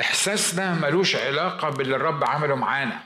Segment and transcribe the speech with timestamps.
[0.00, 2.98] إحساسنا ملوش علاقة باللي الرب عمله معانا.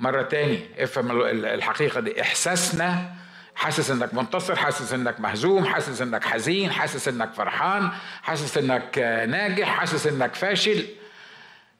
[0.00, 2.22] مرة تاني افهم الحقيقة دي.
[2.22, 3.14] إحساسنا
[3.54, 7.90] حاسس إنك منتصر حاسس إنك مهزوم حاسس إنك حزين حاسس إنك فرحان
[8.22, 8.98] حاسس إنك
[9.28, 10.86] ناجح حاسس إنك فاشل.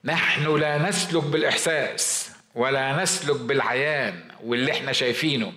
[0.05, 5.53] نحن لا نسلك بالإحساس ولا نسلك بالعيان واللي إحنا شايفينه.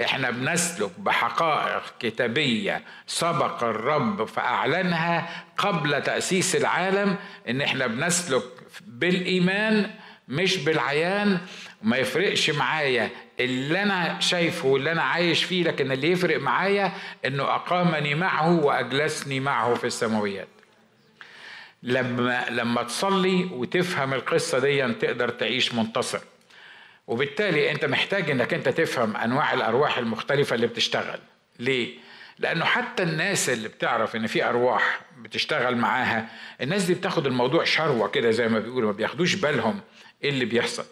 [0.00, 7.16] إحنا بنسلك بحقائق كتابية سبق الرب فأعلنها قبل تأسيس العالم
[7.48, 8.42] إن إحنا بنسلك
[8.86, 9.90] بالإيمان
[10.28, 11.38] مش بالعيان.
[11.84, 13.10] وما يفرقش معايا
[13.40, 16.92] اللي أنا شايفه واللي أنا عايش فيه لكن اللي يفرق معايا
[17.24, 20.48] إنه أقامني معه وأجلسني معه في السماويات.
[21.82, 26.20] لما لما تصلي وتفهم القصة دي تقدر تعيش منتصر.
[27.10, 31.18] وبالتالي انت محتاج انك انت تفهم انواع الأرواح المختلفة اللي بتشتغل.
[31.58, 31.94] ليه؟
[32.38, 36.28] لأنه حتى الناس اللي بتعرف إن في أرواح بتشتغل معاها
[36.60, 39.80] الناس دي بتاخد الموضوع شروة كده زي ما بيقولوا ما بياخدوش بالهم
[40.24, 40.84] إيه اللي بيحصل.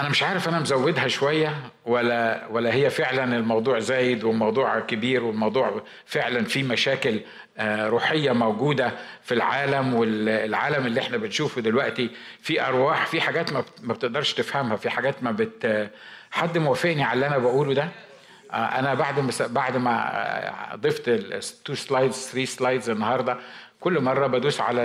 [0.00, 5.82] أنا مش عارف أنا مزودها شوية ولا ولا هي فعلا الموضوع زايد والموضوع كبير والموضوع
[6.06, 7.20] فعلا فيه مشاكل.
[7.60, 12.10] روحية موجودة في العالم والعالم اللي إحنا بنشوفه دلوقتي.
[12.40, 15.90] في أرواح في حاجات ما بتقدرش تفهمها في حاجات ما بت
[16.30, 17.88] حد موافقني على اللي أنا بقوله ده؟
[18.52, 23.36] أنا بعد ما بعد ما ضفت ال two slides 3 slides النهارده
[23.80, 24.84] كل مرة بدوس على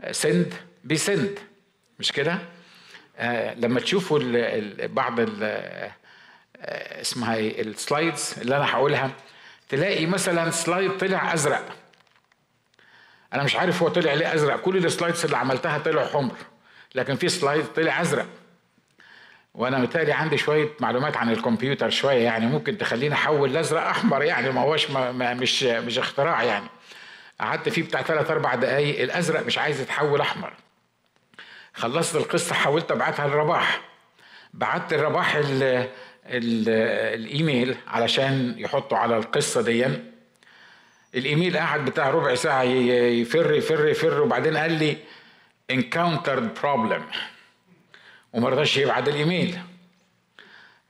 [0.00, 1.38] السند بيسند.
[1.98, 2.38] مش كده؟
[3.18, 4.20] آه لما تشوفوا
[4.86, 5.90] بعض آه
[7.00, 9.10] اسمها إيه ال slides اللي أنا هقولها
[9.70, 11.64] تلاقي مثلا slide طلع أزرق.
[13.34, 14.60] أنا مش عارف هو طلع ليه أزرق.
[14.60, 16.34] كل ال slides اللي عملتها طلعوا حمر.
[16.94, 18.26] لكن في slide طلع أزرق.
[19.54, 24.50] وأنا متهيألي عندي شوية معلومات عن الكمبيوتر شوية يعني ممكن تخليني أحول الازرق أحمر يعني.
[24.50, 26.66] ما هوش ما ما مش مش اختراع يعني.
[27.40, 29.02] قعدت فيه بتاع ثلاث أربع دقايق.
[29.02, 30.52] الأزرق مش عايز يتحول أحمر.
[31.74, 33.80] خلصت القصة حاولت أبعتها لرباح.
[34.54, 35.88] بعت لرباح ال ال
[36.30, 39.86] الإيميل علشان يحطوا على القصة دي
[41.14, 44.96] الإيميل قعد بتاع ربع ساعة يفر يفر يفر وبعدين قال لي
[45.72, 47.16] encountered problem.
[48.32, 49.58] وما رضاش يبعت الإيميل.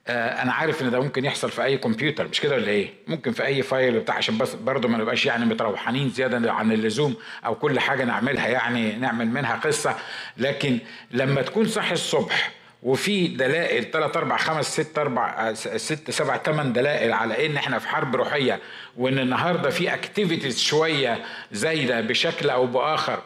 [0.07, 3.31] آه أنا عارف إن ده ممكن يحصل في أي كمبيوتر مش كده ولا إيه؟ ممكن
[3.31, 7.15] في أي file بتاع عشان بس برضه ما نبقاش يعني متروحنين زيادة عن اللزوم
[7.45, 9.95] أو كل حاجة نعملها يعني نعمل منها قصة.
[10.37, 10.79] لكن
[11.11, 12.51] لما تكون صاحي الصبح
[12.83, 17.87] وفي دلائل 3 4 5 6 4 6 7 8 دلائل على إن إحنا في
[17.87, 18.59] حرب روحية
[18.97, 23.19] وإن النهارده في activities شوية زايدة بشكل أو بآخر.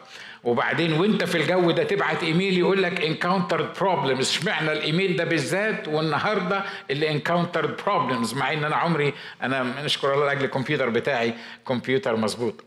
[0.44, 5.88] وبعدين وأنت في الجو ده تبعت إيميل يقول لك encountered problems اشمعنى الإيميل ده بالذات
[5.88, 9.12] والنهاردة اللي encountered problems مع إن أنا عمري
[9.42, 11.34] أنا نشكر الله لأجل الكمبيوتر بتاعي
[11.68, 12.64] كمبيوتر مظبوط.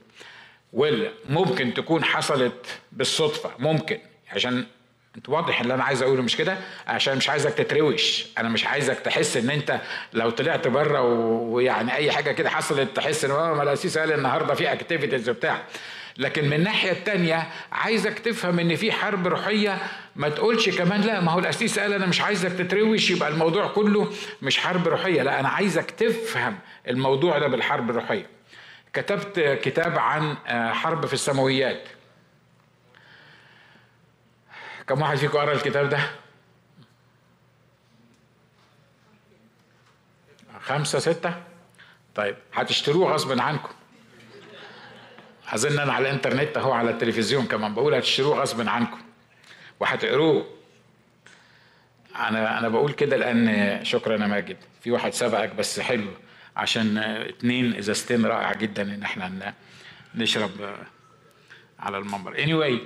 [0.74, 3.98] ولا ممكن تكون حصلت بالصدفة ممكن
[4.32, 4.66] عشان
[5.28, 6.58] واضح اللي أنا عايز أقوله مش كده؟
[6.88, 8.26] عشان مش عايزك تتروشن.
[8.38, 9.82] أنا مش عايزك تحس إن أنت
[10.14, 14.74] لو طلعت بره ويعني أي حاجة كده حصلت تحس إن ما القسيس قال النهارده في
[14.74, 15.62] activities وبتاع.
[16.18, 19.78] لكن من الناحية التانية عايزك تفهم إن في حرب روحية
[20.16, 24.12] ما تقولش كمان لا ما هو القسيس قال أنا مش عايزك تتروشن يبقى الموضوع كله
[24.42, 25.22] مش حرب روحية.
[25.24, 28.26] لا أنا عايزك تفهم الموضوع ده بالحرب الروحية.
[28.94, 30.36] كتبت كتاب عن
[30.74, 31.82] حرب في السماويات.
[34.90, 36.00] كم واحد فيكم قرأ الكتاب ده؟
[40.62, 41.34] خمسة ستة؟
[42.16, 43.74] طيب هتشتروه غصب عنكم.
[45.48, 49.02] أظن أنا على الإنترنت أهو على التلفزيون كمان بقول هتشتروه غصب عنكم
[49.80, 50.50] وهتقروه.
[52.16, 56.12] أنا أنا بقول كده لأن شكرا يا ماجد في واحد سبقك بس حلو
[56.56, 59.54] عشان اتنين ازازتين رائع جدا إن إحنا
[60.16, 60.52] نشرب
[61.80, 62.34] على المنبر.
[62.36, 62.80] Anyway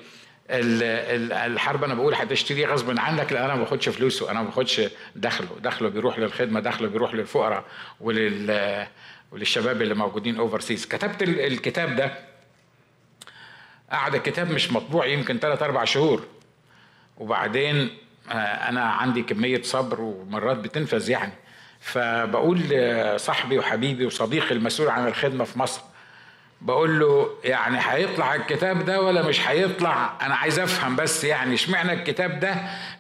[0.50, 4.82] الحرب أنا بقول هتشتريه غصب عنك لأن أنا ما باخدش فلوسه أنا ما باخدش
[5.16, 5.48] دخله.
[5.60, 7.64] دخله بيروح للخدمة دخله بيروح للفقراء
[8.02, 8.88] ولل
[9.32, 12.12] وللشباب اللي موجودين اوفرسيز كتبت الكتاب ده.
[13.92, 16.26] قعد الكتاب مش مطبوع يمكن ثلاث أربع شهور.
[17.18, 17.90] وبعدين
[18.70, 21.34] أنا عندي كمية صبر ومرات بتنفذ يعني.
[21.80, 25.82] فبقول لصاحبي وحبيبي وصديقي المسؤول عن الخدمة في مصر
[26.62, 31.94] بقول له يعني هيطلع الكتاب ده ولا مش هيطلع؟ أنا عايز أفهم بس يعني اشمعنى
[31.94, 32.56] الكتاب ده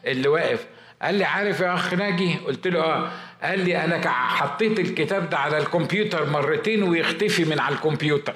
[0.06, 0.66] اللي واقف؟
[1.02, 3.12] قال لي عارف يا أخ ناجي؟ قلت له آه.
[3.44, 8.36] قال لي أنا حطيت الكتاب ده على الكمبيوتر مرتين ويختفي من على الكمبيوتر.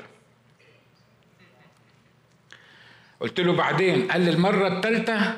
[3.20, 5.38] قلت له بعدين؟ قال لي المرة الثالثه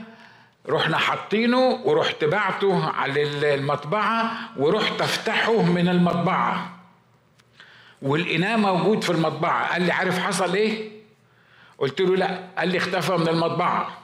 [0.70, 3.24] رحنا حاطينه ورحت بعته على
[3.56, 6.79] المطبعة ورحت أفتحه من المطبعة.
[8.02, 9.74] ولقيناه موجود في المطبعة.
[9.74, 10.90] قال لي عارف حصل إيه؟
[11.78, 12.40] قلت له لا.
[12.58, 13.98] قال لي اختفى من المطبعة.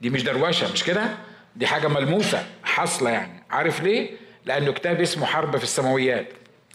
[0.00, 1.16] دي مش دروشة مش كده؟
[1.56, 2.46] دي حاجة ملموسة.
[2.64, 3.42] حاصلة يعني.
[3.50, 4.10] عارف ليه؟
[4.44, 6.28] لأنه كتاب اسمه حرب في السماويات.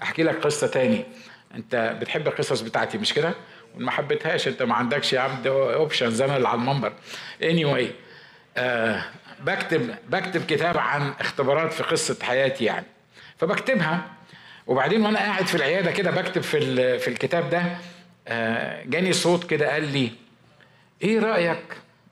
[0.03, 1.05] أحكي لك قصة تاني.
[1.55, 3.33] أنت بتحب القصص بتاعتي مش كده؟
[3.75, 6.93] وما حبيتهاش أنت ما عندكش يا عبد أوبشن زي اللي على المنبر.
[7.41, 7.85] Anyway
[8.57, 9.03] آه
[9.39, 12.85] بكتب بكتب كتاب عن اختبارات في قصة حياتي يعني.
[13.37, 14.01] فبكتبها.
[14.67, 17.63] وبعدين وأنا قاعد في العيادة كده بكتب في في الكتاب ده
[18.27, 20.11] آه، جاني صوت كده قال لي
[21.03, 21.63] إيه رأيك؟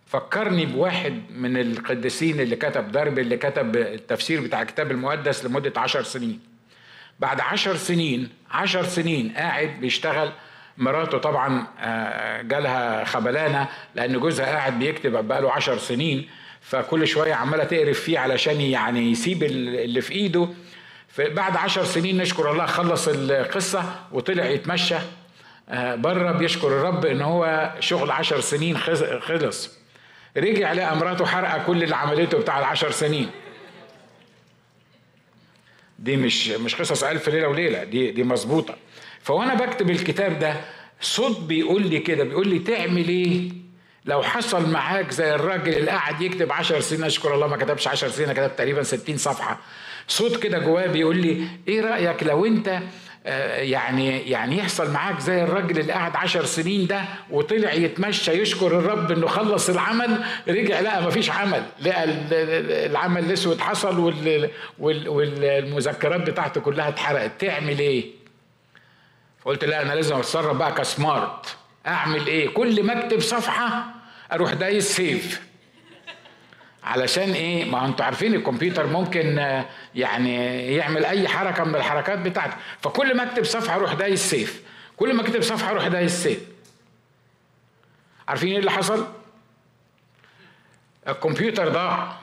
[0.07, 6.03] فكرني بواحد من القديسين اللي كتب درب اللي كتب التفسير بتاع الكتاب المقدس لمدة عشر
[6.03, 6.39] سنين.
[7.19, 10.31] بعد عشر سنين عشر سنين قاعد بيشتغل
[10.77, 16.29] مراته طبعا آه، جالها خبلانة لأن جوزها قاعد بيكتب بقاله عشر سنين
[16.61, 20.49] فكل شوية عمالة تقرف فيه علشان يعني يسيب اللي في إيده
[21.19, 24.95] بعد عشر سنين نشكر الله خلص القصة وطلع يتمشى
[25.69, 28.77] آه، بره بيشكر الرب إن هو شغل عشر سنين
[29.21, 29.69] خلص.
[30.38, 33.30] رجع لقى مراته حرقة كل اللي عملته بتاع العشر سنين.
[36.00, 38.75] دي مش مش قصص ألف ليلة وليلة دي دي مظبوطة.
[39.21, 40.56] فوأنا بكتب الكتاب ده
[41.01, 43.50] صوت بيقول لي كده بيقول لي تعمل إيه
[44.06, 48.10] لو حصل معاك زي الراجل اللي قاعد يكتب عشر سنين أشكر الله ما كتبش عشر
[48.10, 49.60] سنين كتب تقريبا ستين صفحة.
[50.07, 52.79] صوت كده جواه بيقول لي إيه رأيك لو أنت
[53.25, 58.67] آه، يعني يعني يحصل معاك زي الراجل اللي قعد عشر سنين ده وطلع يتمشى يشكر
[58.67, 62.03] الرب إنه خلص العمل رجع لقى مفيش عمل لقى
[62.85, 64.13] العمل الأسود حصل
[64.79, 68.05] والمذكرات بتاعته كلها اتحرقت تعمل إيه؟
[69.45, 71.55] قلت لا أنا لازم أتصرف بقى ك smart
[71.88, 73.85] أعمل إيه؟ كل ما أكتب صفحة
[74.31, 75.41] أروح دايس save
[76.83, 79.65] علشان إيه؟ ما أنتوا عارفين الكمبيوتر ممكن آه،
[79.95, 82.57] يعني يعمل اي حركة من الحركات بتاعته.
[82.81, 84.63] فكل ما اكتب صفحة أروح دايس save.
[84.97, 86.39] كل ما اكتب صفحة أروح دايس save.
[88.27, 89.07] عارفين إيه اللي حصل؟
[91.07, 92.18] الكمبيوتر ضاع.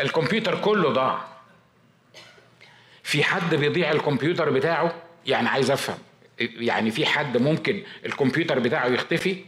[0.00, 1.24] الكمبيوتر كله ضاع.
[3.02, 4.94] في حد بيضيع الكمبيوتر بتاعه؟
[5.26, 5.98] يعني عايز افهم.
[6.40, 9.44] يعني في حد ممكن الكمبيوتر بتاعه يختفي؟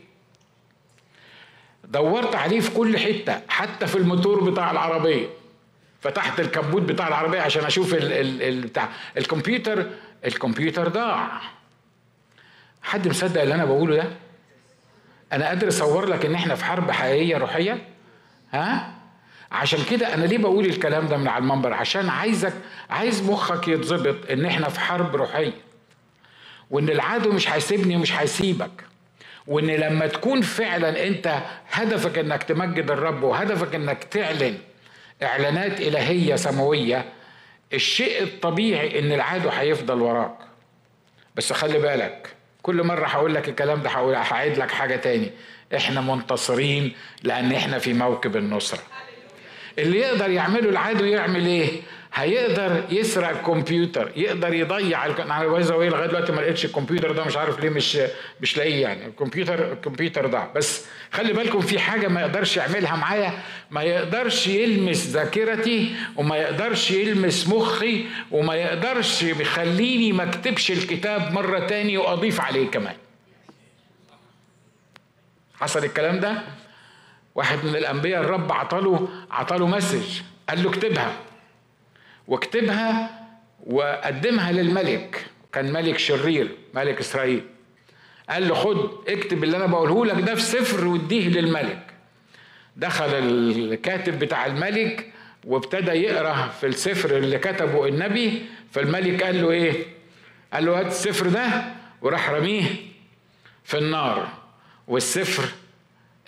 [1.91, 5.27] دورت عليه في كل حتة حتى في الموتور بتاع العربية.
[6.01, 9.87] فتحت الكبوت بتاع العربية عشان أشوف ال ال ال بتاع الكمبيوتر
[10.27, 11.41] الكمبيوتر ضاع.
[12.83, 14.05] حد مصدق اللي أنا بقوله ده؟
[15.33, 17.89] أنا قادر أصور لك إن إحنا في حرب حقيقية روحية؟
[18.53, 18.95] ها؟
[19.53, 22.53] عشان كده أنا ليه بقول الكلام ده من على المنبر؟ عشان عايزك
[22.91, 25.53] عايز مخك يتظبط إن إحنا في حرب روحية.
[26.71, 28.85] وإن العدو مش هيسيبني ومش هيسيبك.
[29.51, 31.39] وإن لما تكون فعلا أنت
[31.73, 34.59] هدفك إنك تمجد الرب وهدفك إنك تعلن
[35.23, 37.05] إعلانات إلهية سماوية
[37.73, 40.35] الشيء الطبيعي إن العدو هيفضل وراك.
[41.37, 42.29] بس خلي بالك
[42.63, 45.31] كل مرة هقول لك الكلام ده هعيد لك حاجة تاني.
[45.77, 46.93] إحنا منتصرين
[47.23, 48.81] لأن إحنا في موكب النصرة.
[49.79, 51.81] اللي يقدر يعمله العدو يعمل إيه؟
[52.15, 57.37] هيقدر يسرق الكمبيوتر يقدر يضيع أنا عايز أقول لغاية دلوقتي ما لقيتش الكمبيوتر ده مش
[57.37, 57.99] عارف ليه مش
[58.41, 59.07] مش لاقيه يعني.
[59.07, 60.51] الكمبيوتر الكمبيوتر ضاع.
[60.57, 63.33] بس خلي بالكم في حاجة ما يقدرش يعملها معايا
[63.71, 71.59] ما يقدرش يلمس ذاكرتي وما يقدرش يلمس مخي وما يقدرش يخليني ما اكتبش الكتاب مرة
[71.59, 72.97] تاني وأضيف عليه كمان.
[75.61, 76.43] حصل الكلام ده؟
[77.35, 81.13] واحد من الأنبياء الرب عطاله عطاله مسج قال له اكتبها.
[82.29, 83.11] واكتبها
[83.67, 85.27] وقدمها للملك.
[85.53, 87.45] كان ملك شرير ملك إسرائيل.
[88.31, 91.87] قال له خد اكتب اللي أنا بقوله لك ده في سفر واديه للملك.
[92.77, 95.13] دخل الكاتب بتاع الملك
[95.45, 98.43] وابتدى يقرأ في السفر اللي كتبه النبي.
[98.71, 99.85] فالملك قال له إيه؟
[100.53, 101.65] قال له هات السفر ده
[102.03, 102.65] وراح رميه
[103.65, 104.29] في النار.
[104.89, 105.49] والسفر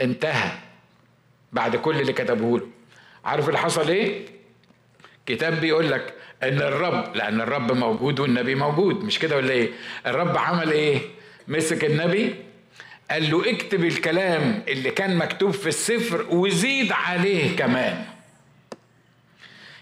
[0.01, 0.51] انتهى
[1.53, 2.67] بعد كل اللي كتبه له
[3.25, 4.27] عارف اللي حصل إيه؟
[5.27, 9.71] كتاب بيقول لك إن الرب لأن الرب موجود والنبي موجود مش كده ولا إيه؟
[10.07, 11.01] الرب عمل إيه؟
[11.49, 12.35] مسك النبي
[13.11, 18.05] قال له اكتب الكلام اللي كان مكتوب في السفر وزيد عليه كمان.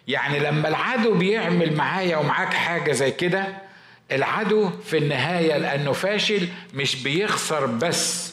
[0.09, 3.47] يعني لما العدو بيعمل معايا ومعاك حاجة زي كده
[4.13, 8.30] العدو في النهاية لأنه فاشل مش بيخسر بس.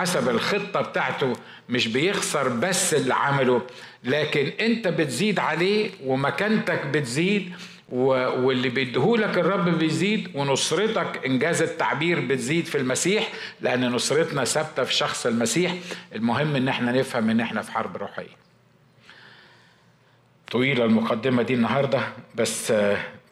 [0.00, 1.32] حسب الخطة بتاعته
[1.68, 3.62] مش بيخسر بس اللي عمله
[4.04, 7.52] لكن انت بتزيد عليه ومكانتك بتزيد
[7.88, 13.28] واللي بيديهولك الرب بيزيد ونصرتك إنجاز التعبير بتزيد في المسيح
[13.60, 15.74] لأن نصرتنا ثابتة في شخص المسيح.
[16.14, 18.36] المهم إن إحنا نفهم إن إحنا في حرب روحية.
[20.50, 22.00] طويلة المقدمة دي النهارده
[22.34, 22.72] بس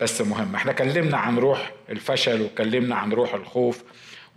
[0.00, 3.82] بس مهمه إحنا كلمنا عن روح الفشل وكلمنا عن روح الخوف.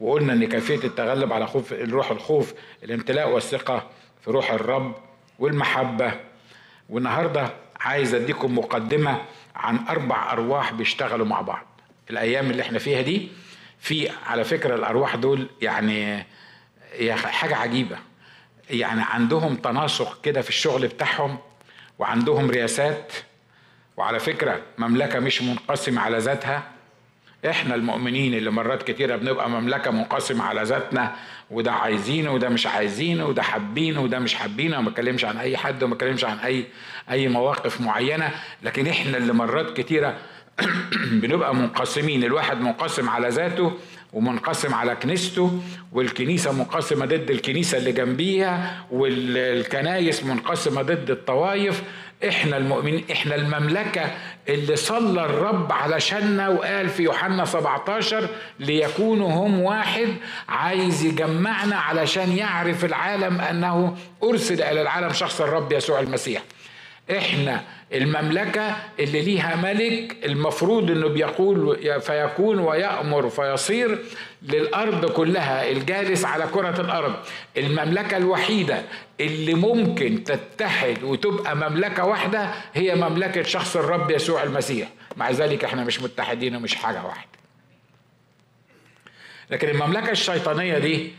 [0.02, 2.54] وقلنا إن كيفية التغلب على خوف روح الخوف
[2.84, 3.90] الامتلاء والثقة
[4.26, 4.96] في روح الرب
[5.40, 6.14] والمحبة.
[6.90, 9.22] والنهاردة عايز أديكم مقدمة
[9.56, 11.66] عن أربع أرواح بيشتغلوا مع بعض.
[12.10, 13.30] الأيام اللي إحنا فيها دي
[13.80, 16.26] في على فكرة الأرواح دول يعني
[17.12, 17.98] حاجة عجيبة.
[18.70, 21.38] يعني عندهم تناسق كده في الشغل بتاعهم
[22.00, 23.14] وعندهم رياسات
[23.98, 26.64] وعلى فكرة مملكة مش منقسمة على ذاتها.
[27.50, 31.16] إحنا المؤمنين اللي مرات كتيرة بنبقى مملكة منقسمه على ذاتنا
[31.52, 35.84] وده عايزينه وده مش عايزينه وده حابينه وده مش حابينه وما اتكلمش عن أي حد
[35.84, 36.66] وما اتكلمش عن أي
[37.12, 38.32] أي مواقف معينة.
[38.64, 40.18] لكن إحنا اللي مرات كتيرة
[41.22, 43.74] بنبقى منقسمين الواحد منقسم على ذاته
[44.14, 51.84] ومنقسم على كنيسته والكنيسة منقسمة ضد الكنيسة اللي جنبيها والكنايس منقسمة ضد الطوائف.
[52.28, 54.02] إحنا المؤمنين إحنا المملكة
[54.50, 58.28] اللي صلى الرب علشاننا وقال في يوحنا 17
[58.60, 60.08] ليكونوا هم واحد
[60.50, 66.42] عايز يجمعنا علشان يعرف العالم أنه أرسل إلى العالم شخص الرب يسوع المسيح.
[67.18, 67.62] إحنا
[67.94, 74.00] المملكة اللي ليها ملك المفروض إنه بيقول فيكون ويأمر فيصير
[74.42, 77.16] للأرض كلها الجالس على كرة الأرض.
[77.58, 78.82] المملكة الوحيدة
[79.20, 84.90] اللي ممكن تتحد وتبقى مملكة واحدة هي مملكة شخص الرب يسوع المسيح.
[85.18, 87.32] مع ذلك إحنا مش متحدين ومش حاجة واحدة.
[89.50, 91.12] لكن المملكة الشيطانية دي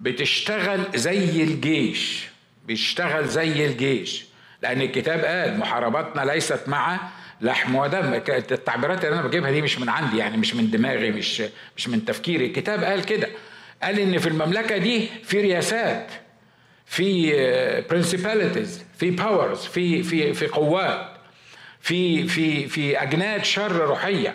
[0.00, 2.28] بتشتغل زي الجيش
[2.66, 4.24] بيشتغل زي الجيش.
[4.62, 7.00] لأن الكتاب قال محارباتنا ليست مع
[7.42, 11.42] لحم ودم التعبيرات اللي أنا بجيبها دي مش من عندي يعني مش من دماغي مش
[11.76, 12.46] مش من تفكيري.
[12.46, 13.28] الكتاب قال كده
[13.82, 16.06] قال إن في المملكة دي في رياسات
[16.86, 17.32] في
[17.90, 21.06] principalities في powers في في في قوات
[21.80, 24.34] في في في أجناد شر روحية.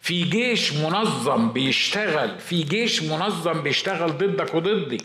[0.00, 4.98] في جيش منظم بيشتغل في جيش منظم بيشتغل ضدك وضدي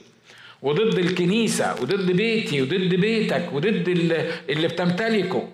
[0.61, 3.87] وضد الكنيسة وضد بيتي وضد بيتك وضد
[4.49, 5.49] اللي بتمتلكه.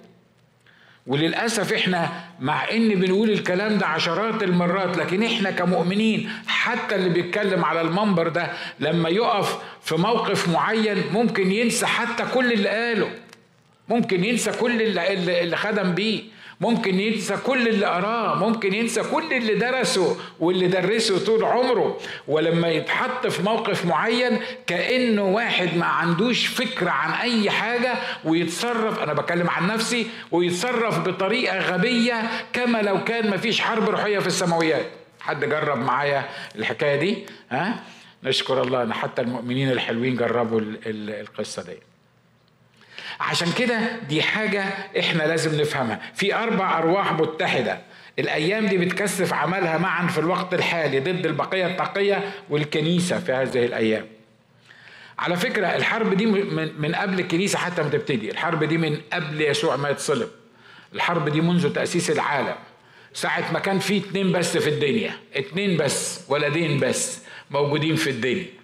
[1.10, 7.66] وللأسف إحنا مع إن بنقول الكلام ده عشرات المرات لكن إحنا كمؤمنين حتى اللي بيتكلم
[7.66, 13.10] على المنبر ده لما يقف في موقف معين ممكن ينسى حتى كل اللي قاله
[13.90, 16.22] ممكن ينسى كل اللي, اللي خدم بيه.
[16.62, 21.98] ممكن ينسى كل اللي قراه ممكن ينسى كل اللي درسه واللي درسه طول عمره.
[22.28, 27.94] ولما يتحط في موقف معين كأنه واحد ما عندوش فكرة عن أي حاجة
[28.26, 34.20] ويتصرف أنا بكلم عن نفسي ويتصرف بطريقة غبية كما لو كان ما فيش حرب روحية
[34.20, 34.86] في السماويات.
[35.20, 37.84] حد جرب معايا الحكاية دي؟ ها؟
[38.24, 41.89] نشكر الله إن حتى المؤمنين الحلوين جربوا القصة دي.
[43.20, 44.64] عشان كده دي حاجة
[45.00, 46.00] إحنا لازم نفهمها.
[46.14, 47.82] في أربع أرواح متحدة.
[48.20, 54.06] الأيام دي بتكثف عملها معا في الوقت الحالي ضد البقية التقية والكنيسة في هذه الأيام.
[55.20, 58.32] على فكرة الحرب دي من قبل الكنيسة حتى ما تبتدي.
[58.32, 60.30] الحرب دي من قبل يسوع ما يتصلب.
[60.94, 62.56] الحرب دي منذ تأسيس العالم.
[63.14, 65.14] ساعة ما كان في اتنين بس في الدنيا.
[65.36, 67.20] اتنين بس ولدين بس
[67.52, 68.59] موجودين في الدنيا.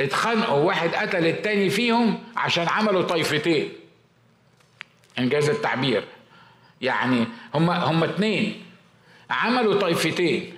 [0.00, 3.68] اتخانقوا واحد قتل التاني فيهم عشان عملوا طائفتين
[5.18, 6.04] إنجاز التعبير.
[6.80, 8.62] يعني هم هم اتنين.
[9.30, 10.52] عملوا طائفتين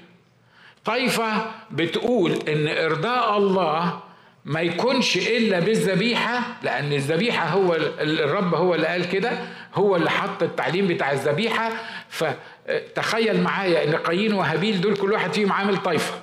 [0.84, 4.00] طائفة بتقول إن إرضاء الله
[4.44, 9.38] ما يكونش إلا بالذبيحة لأن الذبيحة هو الرب هو اللي قال كده
[9.74, 11.70] هو اللي حط التعليم بتاع الذبيحة.
[12.08, 16.14] فتخيل معايا إن قايين وهابيل دول كل واحد فيهم عامل طائفة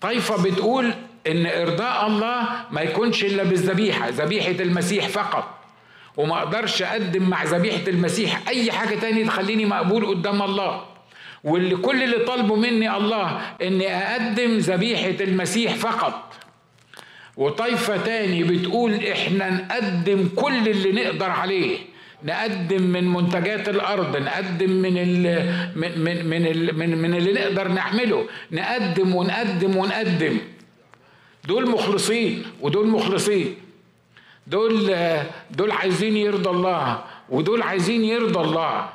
[0.00, 0.94] طائفة بتقول
[1.26, 5.48] إن إرضاء الله ما يكونش إلا بالذبيحة ذبيحة المسيح فقط.
[6.16, 10.84] وما أقدرش أقدم مع ذبيحة المسيح أي حاجة تاني تخليني مقبول قدام الله.
[11.44, 16.34] واللي كل اللي طالبه مني الله إني أقدم ذبيحة المسيح فقط.
[17.36, 21.78] وطائفه تاني بتقول إحنا نقدم كل اللي نقدر عليه.
[22.24, 25.22] نقدم من منتجات الأرض نقدم من ال
[25.76, 28.26] من من من, ال من, من اللي نقدر نعمله.
[28.52, 30.38] نقدم ونقدم ونقدم.
[31.46, 33.56] دول مخلصين ودول مخلصين.
[34.46, 34.92] دول
[35.50, 38.88] دول عايزين يرضى الله ودول عايزين يرضى الله.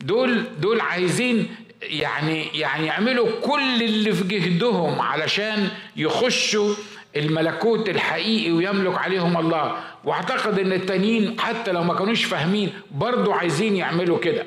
[0.00, 6.74] دول دول عايزين يعني يعني يعملوا كل اللي في جهدهم علشان يخشوا
[7.16, 9.76] الملكوت الحقيقي ويملك عليهم الله.
[10.04, 14.46] واعتقد ان التانيين حتى لو ما كانوش فاهمين برضو عايزين يعملوا كده.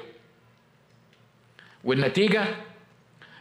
[1.84, 2.46] والنتيجة؟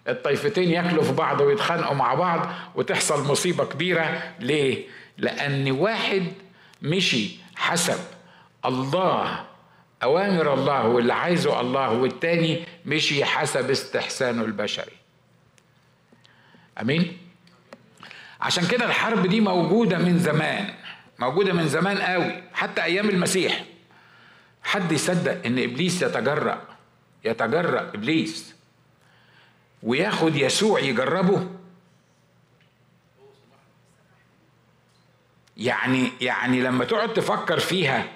[0.09, 4.35] الطائفتين ياكلوا في بعض ويتخانقوا مع بعض وتحصل مصيبة كبيرة.
[4.41, 4.85] ليه؟
[5.19, 6.33] لأن واحد
[6.83, 7.99] مشي حسب
[8.65, 9.45] الله
[10.03, 14.93] أوامر الله واللي عايزه الله والتاني مشي حسب استحسانه البشري.
[16.81, 17.19] أمين؟
[18.41, 20.75] عشان كده الحرب دي موجودة من زمان
[21.19, 23.65] موجودة من زمان قوي حتى أيام المسيح.
[24.63, 26.63] حد يصدق إن إبليس يتجرأ
[27.25, 28.54] يتجرأ إبليس؟
[29.85, 31.47] وياخد يسوع يجربه.
[35.57, 38.07] يعني يعني لما تقعد تفكر فيها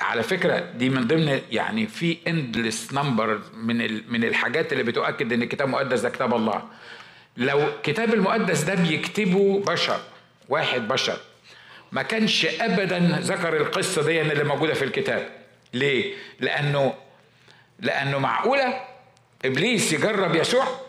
[0.00, 3.76] على فكرة دي من ضمن يعني في endless number من
[4.12, 6.62] من الحاجات اللي بتؤكد إن الكتاب المقدس ده كتاب الله.
[7.36, 10.00] لو الكتاب المقدس ده بيكتبه بشر
[10.48, 11.18] واحد بشر
[11.92, 15.28] ما كانش ابدا ذكر القصة دي اللي موجودة في الكتاب.
[15.74, 16.94] ليه؟ لأنه
[17.80, 18.80] لأنه معقولة
[19.44, 20.85] إبليس يجرب يسوع؟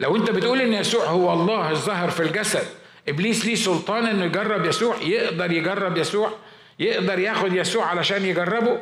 [0.00, 2.66] لو انت بتقول إن يسوع هو الله الظاهر في الجسد
[3.08, 6.30] إبليس ليه سلطان إنه يجرب يسوع؟ يقدر يجرب يسوع؟
[6.78, 8.78] يقدر ياخد يسوع علشان يجربه؟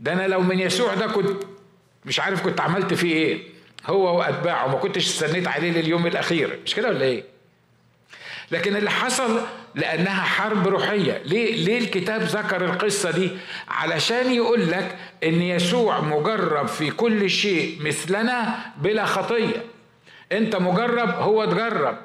[0.00, 1.42] ده أنا لو من يسوع ده كنت
[2.04, 3.42] مش عارف كنت عملت فيه إيه.
[3.86, 6.58] هو وأتباعه ما كنتش استنيت عليه لليوم الأخير.
[6.66, 7.24] مش كده ولا إيه؟
[8.50, 9.40] لكن اللي حصل
[9.74, 11.22] لأنها حرب روحية.
[11.24, 13.30] ليه؟ ليه الكتاب ذكر القصة دي؟
[13.68, 19.64] علشان يقول لك إن يسوع مجرب في كل شيء مثلنا بلا خطية.
[20.32, 21.98] انت مجرب هو تجرب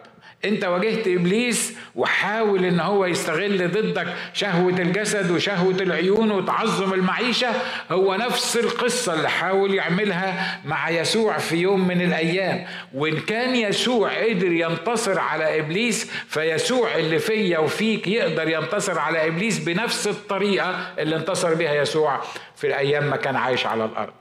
[0.45, 7.47] انت واجهت ابليس وحاول ان هو يستغل ضدك شهوة الجسد وشهوة العيون وتعظم المعيشة
[7.91, 12.65] هو نفس القصة اللي حاول يعملها مع يسوع في يوم من الأيام.
[12.93, 19.59] وإن كان يسوع قدر ينتصر على إبليس فيسوع اللي فيا وفيك يقدر ينتصر على إبليس
[19.59, 22.21] بنفس الطريقة اللي انتصر بها يسوع
[22.55, 24.13] في الأيام ما كان عايش على الأرض.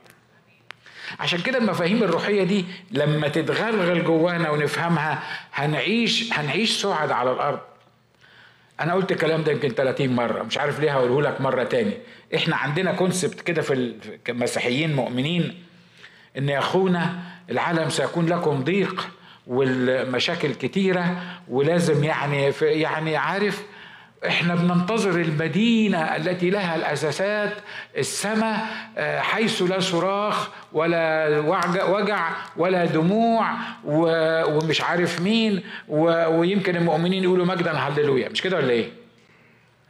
[1.19, 7.59] عشان كده المفاهيم الروحية دي لما تتغلغل جوانا ونفهمها هنعيش هنعيش سعد على الأرض.
[8.79, 11.93] أنا قلت الكلام ده يمكن 30 مرة مش عارف ليه هقوله لك مرة تاني.
[12.35, 13.93] إحنا عندنا كونسبت كده في
[14.29, 15.63] المسيحيين مؤمنين
[16.37, 17.15] إن يا أخونا
[17.49, 19.09] العالم سيكون لكم ضيق
[19.47, 23.63] والمشاكل كتيرة ولازم يعني يعني عارف
[24.27, 27.53] إحنا بننتظر المدينة التي لها الأساسات
[27.97, 28.59] السماء
[28.97, 31.39] آه، حيث لا صراخ ولا
[31.87, 33.51] وجع ولا دموع
[33.85, 38.89] ومش عارف مين ويمكن المؤمنين يقولوا مجدا هللويا مش كده ولا إيه؟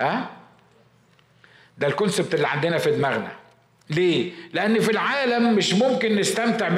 [0.02, 0.30] ها؟
[1.78, 3.32] ده الكونسبت اللي عندنا في دماغنا
[3.89, 6.69] ليه؟ لأن في العالم مش ممكن نستمتع.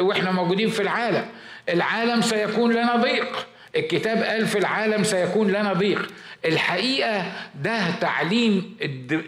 [0.00, 1.26] وإحنا موجودين في العالم
[1.68, 6.10] العالم سيكون لنا ضيق الكتاب قال في العالم سيكون لنا ضيق
[6.44, 8.76] الحقيقة ده تعليم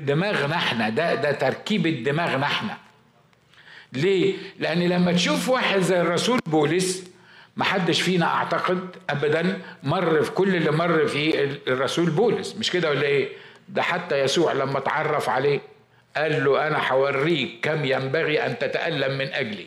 [0.01, 2.77] دماغنا إحنا ده ده تركيب دماغنا إحنا.
[3.93, 7.05] ليه؟ لأن لما تشوف واحد زي الرسول بولس
[7.57, 12.57] ما حدش فينا أعتقد ابدا مر في كل اللي مر فيه الرسول بولس.
[12.57, 13.29] مش كده ولا إيه؟
[13.69, 15.61] ده حتى يسوع لما اتعرف عليه
[16.17, 19.67] قال له أنا حوريك كم ينبغي أن تتألم من أجلي.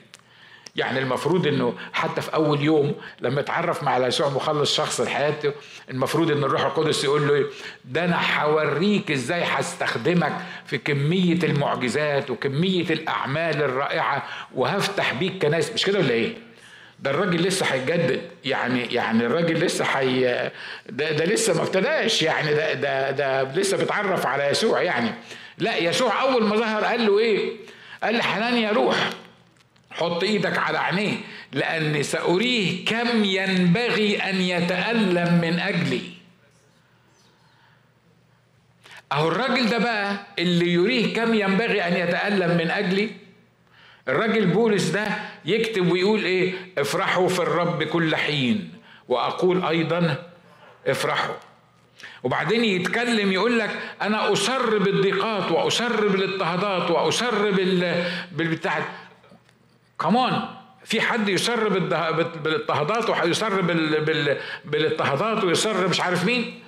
[0.77, 5.53] يعني المفروض إنه حتى في أول يوم لما اتعرف مع يسوع مخلص شخص لحياته
[5.91, 7.45] المفروض إن الروح القدس يقول له إيه؟
[7.85, 10.33] ده أنا هوريك إزاي هستخدمك
[10.65, 14.23] في كمية المعجزات وكمية الأعمال الرائعة
[14.55, 16.33] وهفتح بيك كناس مش كده ولا إيه؟
[16.99, 20.51] ده الراجل لسه هيجدد يعني يعني الراجل لسه حي ده,
[21.11, 25.09] ده لسه ما ابتداش يعني ده ده ده لسه بيتعرف على يسوع يعني
[25.57, 27.51] لا يسوع أول ما ظهر قال له إيه؟
[28.03, 29.09] قال لحنانيا روح
[29.97, 31.17] حط إيدك على عينيه
[31.51, 36.01] لاني سأريه كم ينبغي أن يتألم من أجلي.
[39.11, 43.09] أهو الراجل ده بقى اللي يريه كم ينبغي أن يتألم من أجلي.
[44.07, 45.07] الراجل بولس ده
[45.45, 48.71] يكتب ويقول إيه؟ افرحوا في الرب كل حين.
[49.07, 50.23] وأقول أيضا
[50.87, 51.35] افرحوا.
[52.23, 53.69] وبعدين يتكلم يقول لك
[54.01, 58.85] أنا اسر بالضيقات واسر بالإضطهادات واسر بال بالبتاع
[59.99, 60.41] كمان
[60.85, 61.69] في حد يسر
[62.43, 63.61] بالاضطهادات ويسر
[64.65, 66.59] بالاضطهادات ويسر مش عارف مين؟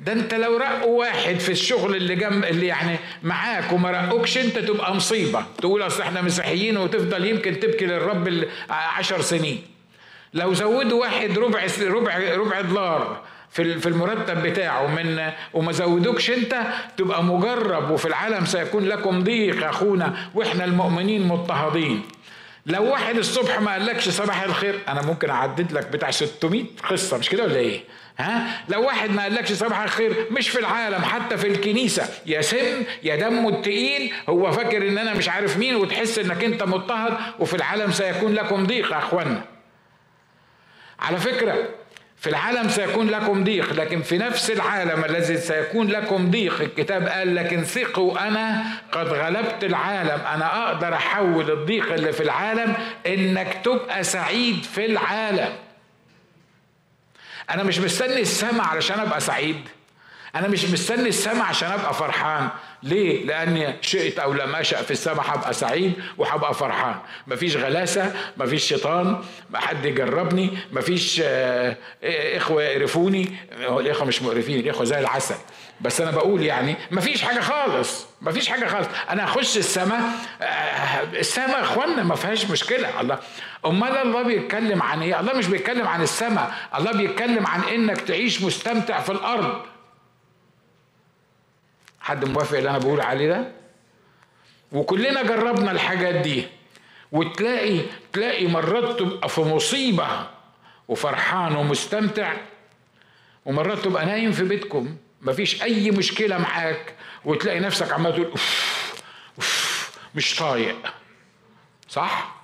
[0.00, 4.58] ده انت لو رقوا واحد في الشغل اللي جنب اللي يعني معاك وما رقوكش انت
[4.58, 5.42] تبقى مصيبة.
[5.58, 9.62] تقول أصل إحنا مسيحيين وتفضل يمكن تبكي للرب عشر سنين.
[10.34, 16.62] لو زودوا واحد ربع ربع ربع دولار في في المرتب بتاعه من وما زودوكش انت
[16.96, 22.02] تبقى مجرب وفي العالم سيكون لكم ضيق أخونا وإحنا المؤمنين مضطهدين.
[22.66, 27.28] لو واحد الصبح ما قالكش صباح الخير أنا ممكن أعدد لك بتاع 600 قصة مش
[27.28, 27.80] كده ولا إيه؟
[28.18, 32.82] ها؟ لو واحد ما قالكش صباح الخير مش في العالم حتى في الكنيسة يا سم
[33.02, 37.54] يا دمه التقيل هو فاكر إن أنا مش عارف مين وتحس إنك أنت مضطهد وفي
[37.56, 39.44] العالم سيكون لكم ضيق يا أخوانا.
[41.00, 41.68] على فكرة
[42.20, 47.34] في العالم سيكون لكم ضيق لكن في نفس العالم الذي سيكون لكم ضيق الكتاب قال
[47.34, 52.74] لكن ثقوا أنا قد غلبت العالم أنا أقدر أحول الضيق اللي في العالم
[53.06, 55.52] إنك تبقى سعيد في العالم.
[57.50, 59.68] أنا مش مستني السماء علشان أبقى سعيد
[60.34, 62.48] أنا مش مستني السماء عشان أبقى فرحان
[62.82, 66.94] ليه؟ لأني شئت أو لم اشا في السماء هبقى سعيد وهبقى فرحان.
[67.26, 69.16] مفيش غلاسة مفيش شيطان
[69.54, 71.76] حد يجربني مفيش آه،
[72.36, 73.36] إخوة يقرفوني.
[73.52, 75.34] الإخوة مش مقرفين الإخوة زي العسل.
[75.80, 78.88] بس أنا بقول يعني مفيش حاجة خالص مفيش حاجة خالص.
[79.10, 80.00] أنا اخش السماء
[80.42, 83.00] آه، السماء إخوانا ما فيهاش مشكلة.
[83.00, 83.18] الله.
[83.66, 86.54] أمال الله بيتكلم عن إيه؟ الله مش بيتكلم عن السماء.
[86.78, 89.62] الله بيتكلم عن إنك تعيش مستمتع في الأرض.
[92.08, 93.52] حد موافق اللي أنا بقول عليه ده؟
[94.72, 96.46] وكلنا جربنا الحاجات دي.
[97.12, 97.80] وتلاقي
[98.12, 100.08] تلاقي مرات تبقى في مصيبة
[100.88, 102.32] وفرحان ومستمتع
[103.44, 106.94] ومرات تبقى نايم في بيتكم مفيش أي مشكلة معاك
[107.24, 108.92] وتلاقي نفسك عمال تقول أوف
[109.38, 110.76] أوف مش طايق.
[111.88, 112.36] صح؟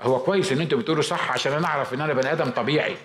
[0.00, 2.96] هو كويس إن أنتوا بتقولوا صح عشان أنا أعرف إن أنا بني آدم طبيعي.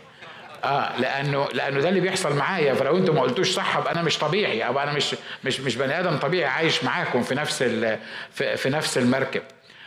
[0.64, 4.18] آه لأنه لأنه ده اللي بيحصل معايا فلو أنتوا ما قلتوش صح أبقى أنا مش
[4.18, 7.64] طبيعي أبقى أنا مش مش مش بني آدم طبيعي عايش معاكم في نفس
[8.32, 9.42] في, في نفس المركب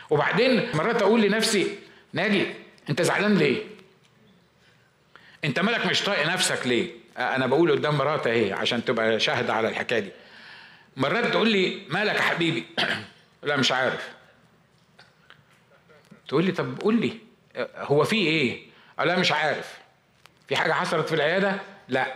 [0.09, 1.77] وبعدين مرات أقول لنفسي
[2.13, 2.47] ناجي
[2.89, 3.63] أنت زعلان ليه؟
[5.45, 9.53] أنت مالك مش طايق نفسك ليه؟ آه، أنا بقول قدام مراتي أهي عشان تبقى شاهدة
[9.53, 10.11] على الحكاية دي
[10.97, 12.65] مرات تقول لي مالك يا حبيبي؟
[13.43, 14.09] لا مش عارف
[16.27, 17.13] تقول لي طب قول لي
[17.55, 18.63] آه، هو في إيه؟
[18.99, 19.82] لا مش عارف
[20.47, 22.13] في حاجة حصلت في العيادة؟ لا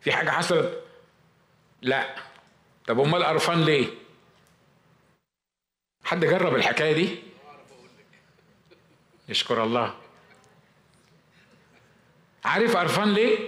[0.00, 0.82] في حاجة حصلت؟
[1.82, 2.14] لا
[2.86, 3.86] طب أمال قرفان ليه؟
[6.04, 7.16] حد جرب الحكاية دي؟
[9.28, 9.94] يشكر الله
[12.44, 13.38] عارف قرفان ليه؟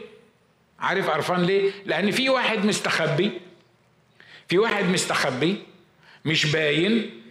[0.79, 3.41] عارف قرفان ليه؟ لأن في واحد مستخبي
[4.49, 5.63] في واحد مستخبي
[6.25, 7.23] مش باين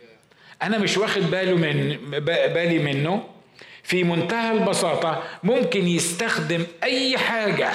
[0.61, 3.29] أنا مش واخد باله من بالي منه
[3.89, 7.71] في منتهى البساطة ممكن يستخدم أي حاجة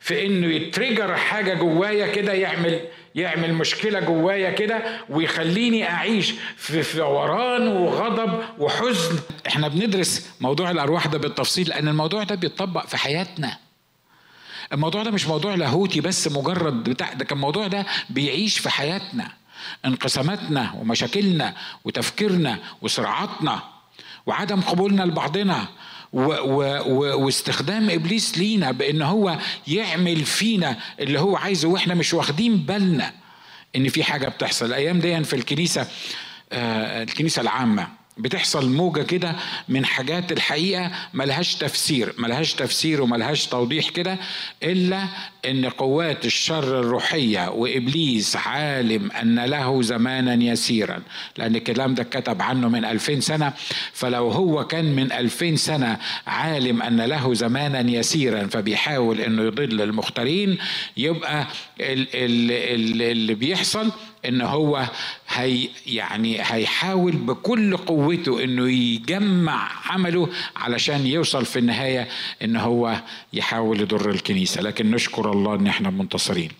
[0.00, 2.80] في إنه يتريجر حاجة جوايا كده يعمل
[3.14, 9.18] يعمل مشكلة جوايا كده ويخليني أعيش في فوران وغضب وحزن.
[9.46, 13.56] إحنا بندرس موضوع الأرواح ده بالتفصيل لأن الموضوع ده بيتطبق في حياتنا.
[14.72, 19.28] الموضوع ده مش موضوع لاهوتي بس مجرد بتاع ده كان الموضوع ده بيعيش في حياتنا.
[19.84, 21.54] انقساماتنا ومشاكلنا
[21.84, 23.62] وتفكيرنا وصراعاتنا.
[24.30, 25.68] وعدم قبولنا لبعضنا
[26.12, 32.14] و و و واستخدام إبليس لينا بإن هو يعمل فينا اللي هو عايزه وإحنا مش
[32.14, 33.12] واخدين بالنا
[33.76, 34.66] إن في حاجة بتحصل.
[34.66, 35.86] الأيام دي في الكنيسة
[36.52, 37.88] آه الكنيسة العامة.
[38.18, 39.36] بتحصل موجة كده
[39.68, 44.18] من حاجات الحقيقة ملهاش تفسير ملهاش تفسير وملهاش توضيح كده
[44.62, 45.04] إلا
[45.46, 51.02] إن قوات الشر الروحية وإبليس عالم أن له زمانا يسيرا.
[51.38, 53.52] لأن الكلام ده كتب عنه من ألفين سنة.
[53.92, 60.58] فلو هو كان من ألفين سنة عالم أن له زمانا يسيرا فبيحاول أنه يضل المختارين
[60.96, 61.46] يبقى
[61.80, 63.90] اللي بيحصل
[64.24, 64.88] إن هو
[65.28, 72.08] هي يعني هيحاول بكل قوته إنه يجمع عمله علشان يوصل في النهاية
[72.42, 73.02] إن هو
[73.32, 74.60] يحاول يضر الكنيسة.
[74.60, 76.50] لكن نشكر الله إن إحنا منتصرين.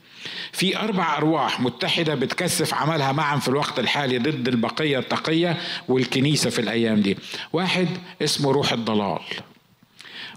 [0.53, 5.57] في أربع أرواح متحدة بتكثف عملها معا في الوقت الحالي ضد البقية التقية
[5.89, 7.17] والكنيسة في الأيام دي.
[7.53, 7.89] واحد
[8.23, 9.21] اسمه روح الضلال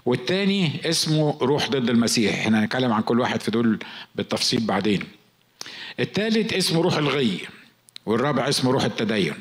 [0.06, 2.34] والتاني اسمه روح ضد المسيح.
[2.38, 3.78] إحنا هنتكلم عن كل واحد في دول
[4.14, 5.00] بالتفصيل بعدين.
[6.00, 7.40] الثالث اسمه روح الغي
[8.06, 9.34] والرابع اسمه روح التدين.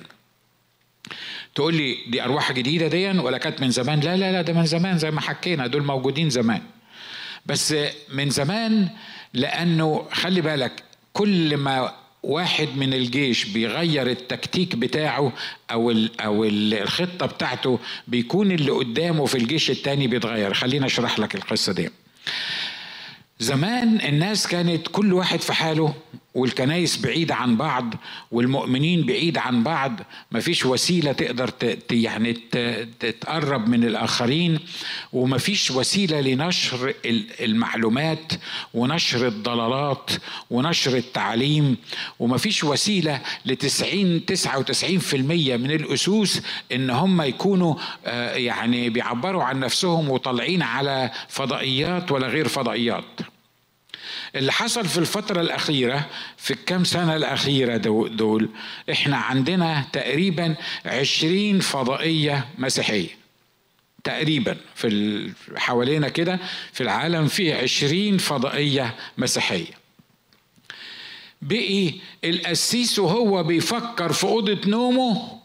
[1.55, 4.65] تقول لي دي أرواح جديدة دي ولا كانت من زمان؟ لا لا لا ده من
[4.65, 6.61] زمان زي ما حكينا دول موجودين زمان.
[7.45, 7.75] بس
[8.13, 8.89] من زمان
[9.33, 15.33] لأنه خلي بالك كل ما واحد من الجيش بيغير التكتيك بتاعه
[15.71, 20.53] أو أو الخطة بتاعته بيكون اللي قدامه في الجيش التاني بيتغير.
[20.53, 21.89] خلينا أشرح لك القصة دي.
[23.39, 25.93] زمان الناس كانت كل واحد في حاله
[26.35, 27.93] والكنايس بعيدة عن بعض
[28.31, 29.99] والمؤمنين بعيد عن بعض
[30.31, 31.51] مفيش وسيلة تقدر
[31.91, 32.33] يعني
[32.99, 34.59] تتقرب من الآخرين
[35.13, 36.93] ومفيش وسيلة لنشر
[37.39, 38.33] المعلومات
[38.73, 40.11] ونشر الضلالات
[40.49, 41.77] ونشر التعليم
[42.19, 46.41] ومفيش وسيلة لتسعين تسعة وتسعين في المية من الأسوس
[46.71, 53.32] إن هم يكونوا آه، يعني بيعبروا عن نفسهم وطالعين على فضائيات ولا غير فضائيات.
[54.35, 56.05] اللي حصل في الفترة الأخيرة
[56.37, 58.49] في الكام سنة الأخيرة دول
[58.91, 63.09] إحنا عندنا تقريبا عشرين فضائية مسيحية.
[64.03, 66.39] تقريبا في حوالينا كده
[66.73, 69.83] في العالم فيه عشرين فضائية مسيحية.
[71.41, 71.91] بقي
[72.23, 75.39] القسيس وهو بيفكر في أوضة نومه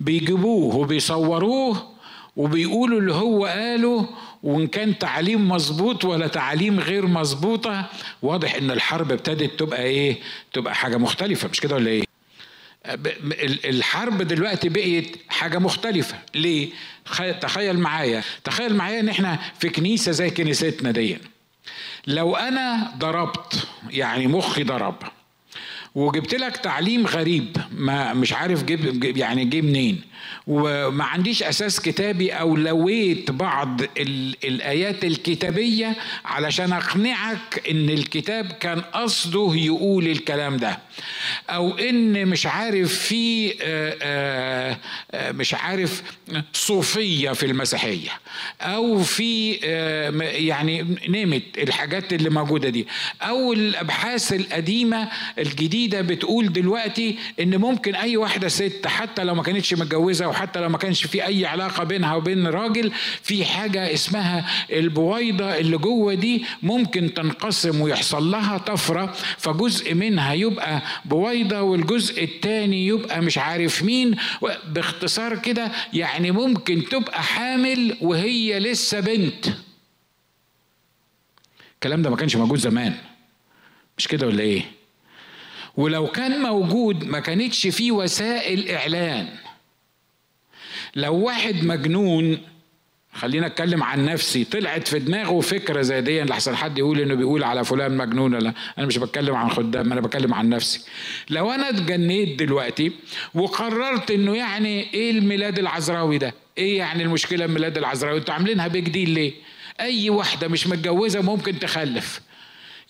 [0.00, 1.94] بيجيبوه وبيصوروه
[2.36, 4.08] وبيقولوا اللي هو قاله
[4.44, 7.86] وإن كان تعليم مظبوط ولا تعليم غير مظبوطة
[8.22, 10.18] واضح إن الحرب ابتدت تبقى إيه؟
[10.52, 12.04] تبقى حاجة مختلفة مش كده ولا إيه؟
[13.64, 16.18] الحرب دلوقتي بقيت حاجة مختلفة.
[16.34, 16.68] ليه؟
[17.40, 21.18] تخيل معايا تخيل معايا إن إحنا في كنيسة زي كنيستنا دي.
[22.06, 24.96] لو أنا ضربت يعني مخي ضرب
[25.94, 27.56] وجبت لك تعليم غريب.
[27.72, 30.00] ما مش عارف جيب يعني جه منين.
[30.46, 33.80] وما عنديش أساس كتابي أو لويت بعض
[34.44, 40.78] الآيات الكتابية علشان أقنعك إن الكتاب كان قصده يقول الكلام ده.
[41.50, 44.78] أو إن مش عارف في آه، آه،
[45.12, 46.02] آه، مش عارف
[46.52, 48.10] صوفية في المسيحية.
[48.60, 49.52] أو في
[50.20, 52.86] يعني نمت الحاجات اللي موجودة دي.
[53.22, 59.74] أو الأبحاث القديمة الجديدة بتقول دلوقتي إن ممكن أي واحدة ست حتى لو ما كانتش
[59.74, 62.92] متجوزة وحتى لو ما كانش في أي علاقة بينها وبين راجل
[63.22, 70.82] في حاجة اسمها البويضة اللي جوه دي ممكن تنقسم ويحصل لها طفرة فجزء منها يبقى
[71.04, 74.16] بويضة والجزء الثاني يبقى مش عارف مين.
[74.68, 79.46] باختصار كده يعني ممكن تبقى حامل وهي لسه بنت.
[81.74, 82.94] الكلام ده ما كانش موجود زمان.
[83.98, 84.62] مش كده ولا إيه؟
[85.76, 89.28] ولو كان موجود ما كانتش فيه وسائل إعلان.
[90.96, 92.38] لو واحد مجنون
[93.12, 97.44] خلينا أتكلم عن نفسي طلعت في دماغه فكرة زي دي لحسن حد يقول إنه بيقول
[97.44, 98.54] على فلان مجنون لأ.
[98.78, 100.80] أنا مش بتكلم عن خدام أنا بتكلم عن نفسي.
[101.30, 102.92] لو أنا اتجنيت دلوقتي
[103.34, 108.88] وقررت إنه يعني إيه الميلاد العذراوي ده؟ إيه يعني المشكلة الميلاد العذراوي أنتوا عاملينها بيج
[108.88, 109.32] ديل ليه؟
[109.80, 112.20] أي واحدة مش متجوزة ممكن تخلف.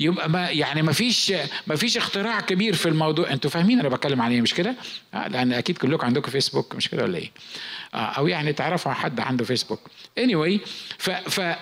[0.00, 1.33] يبقى ما يعني ما فيش
[1.66, 4.74] ما فيش اختراع كبير في الموضوع أنتوا فاهمين أنا بتكلم عن إيه مش كده؟
[5.14, 7.30] آه لأن أكيد كلكم عندكم فيسبوك مش كده ولا إيه؟
[7.94, 9.80] آه أو يعني تعرفوا حد عنده فيسبوك.
[10.20, 10.59] anyway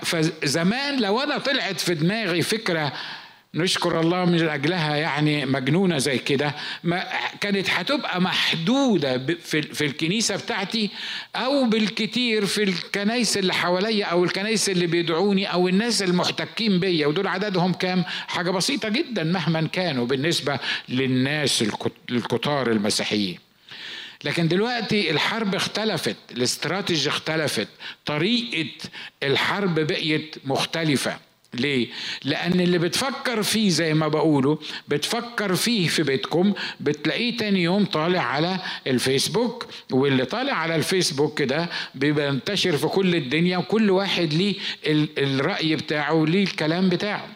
[0.05, 2.93] فزمان لو أنا طلعت في دماغي فكرة
[3.55, 6.55] نشكر الله من أجلها يعني مجنونة زي كده.
[7.41, 10.91] كانت هتبقى محدودة في, في الكنيسة بتاعتي
[11.37, 17.07] أو بالكتير في الكنايس اللي حواليا أو الكنايس اللي بيدعوني أو الناس المحتكين بيا.
[17.07, 21.65] ودول عددهم كام؟ حاجة بسيطة جدا مهما كانوا بالنسبة للناس
[22.11, 23.39] الكتار المسيحيين.
[24.25, 27.69] لكن دلوقتي الحرب اختلفت الاستراتيجي اختلفت
[28.07, 28.71] طريقة
[29.23, 31.17] الحرب بقيت مختلفة.
[31.55, 31.89] ليه؟
[32.25, 38.21] لأن اللي بتفكر فيه زي ما بقوله بتفكر فيه في بيتكم بتلاقيه تاني يوم طالع
[38.23, 44.55] على الفيسبوك واللي طالع على الفيسبوك ده بيبقى ينتشر في كل الدنيا وكل واحد ليه
[45.19, 47.29] الرأي بتاعه وليه الكلام بتاعه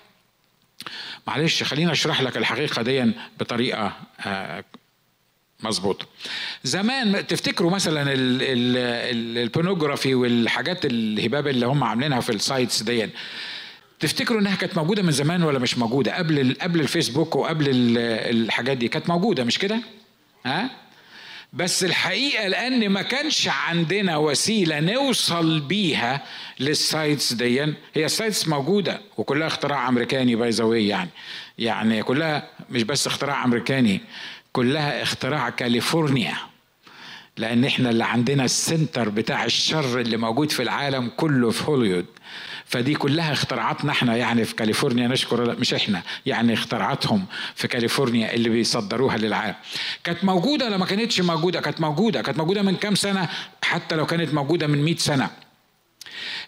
[1.27, 3.93] معلش خليني أشرح لك الحقيقة دي بطريقة
[4.27, 4.65] آه،
[5.63, 6.07] مظبوط
[6.65, 13.09] زمان تفتكروا مثلا ال pornography والحاجات الهباب اللي هم عاملينها في ال sites دي
[14.01, 18.89] تفتكروا إنها كانت موجودة من زمان ولا مش موجودة؟ قبل قبل الفيسبوك وقبل الحاجات دي
[18.89, 19.81] كانت موجودة مش كده؟
[20.47, 20.71] ها؟
[21.53, 26.23] بس الحقيقة لأن ما كانش عندنا وسيلة نوصل بيها
[26.61, 27.61] لل sites دي
[27.95, 31.11] هي ال sites موجودة وكلها اختراع أمريكاني by يعني.
[31.59, 34.01] يعني كلها مش بس اختراع أمريكاني
[34.53, 36.37] كلها اختراع كاليفورنيا.
[37.37, 42.07] لأن إحنا اللي عندنا ال center بتاع الشر اللي موجود في العالم كله في هوليوود
[42.69, 48.49] فدي كلها اختراعاتنا إحنا يعني في كاليفورنيا نشكر مش إحنا يعني اختراعاتهم في كاليفورنيا اللي
[48.49, 49.55] بيصدروها للعالم.
[50.05, 53.29] كانت موجودة ولا ما كانتش موجودة؟ كانت موجودة كانت موجودة من كام سنة؟
[53.63, 55.31] حتى لو كانت موجودة من مئة سنة.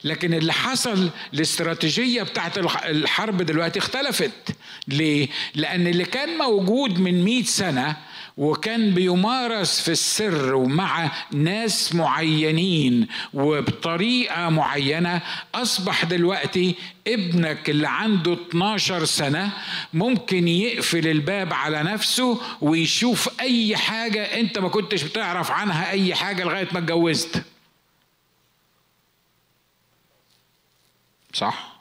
[0.04, 4.56] لكن اللي حصل الاستراتيجية بتاعت الحرب دلوقتي اختلفت.
[4.88, 7.96] ليه؟ لأن اللي كان موجود من مئة سنة
[8.38, 15.22] وكان بيمارس في السر ومع ناس معينين وبطريقة معينة
[15.54, 16.74] أصبح دلوقتي
[17.06, 19.52] ابنك اللي عنده 12 سنة
[19.94, 26.44] ممكن يقفل الباب على نفسه ويشوف أي حاجة أنت ما كنتش بتعرف عنها أي حاجة
[26.44, 27.42] لغاية ما اتجوزت
[31.32, 31.77] صح؟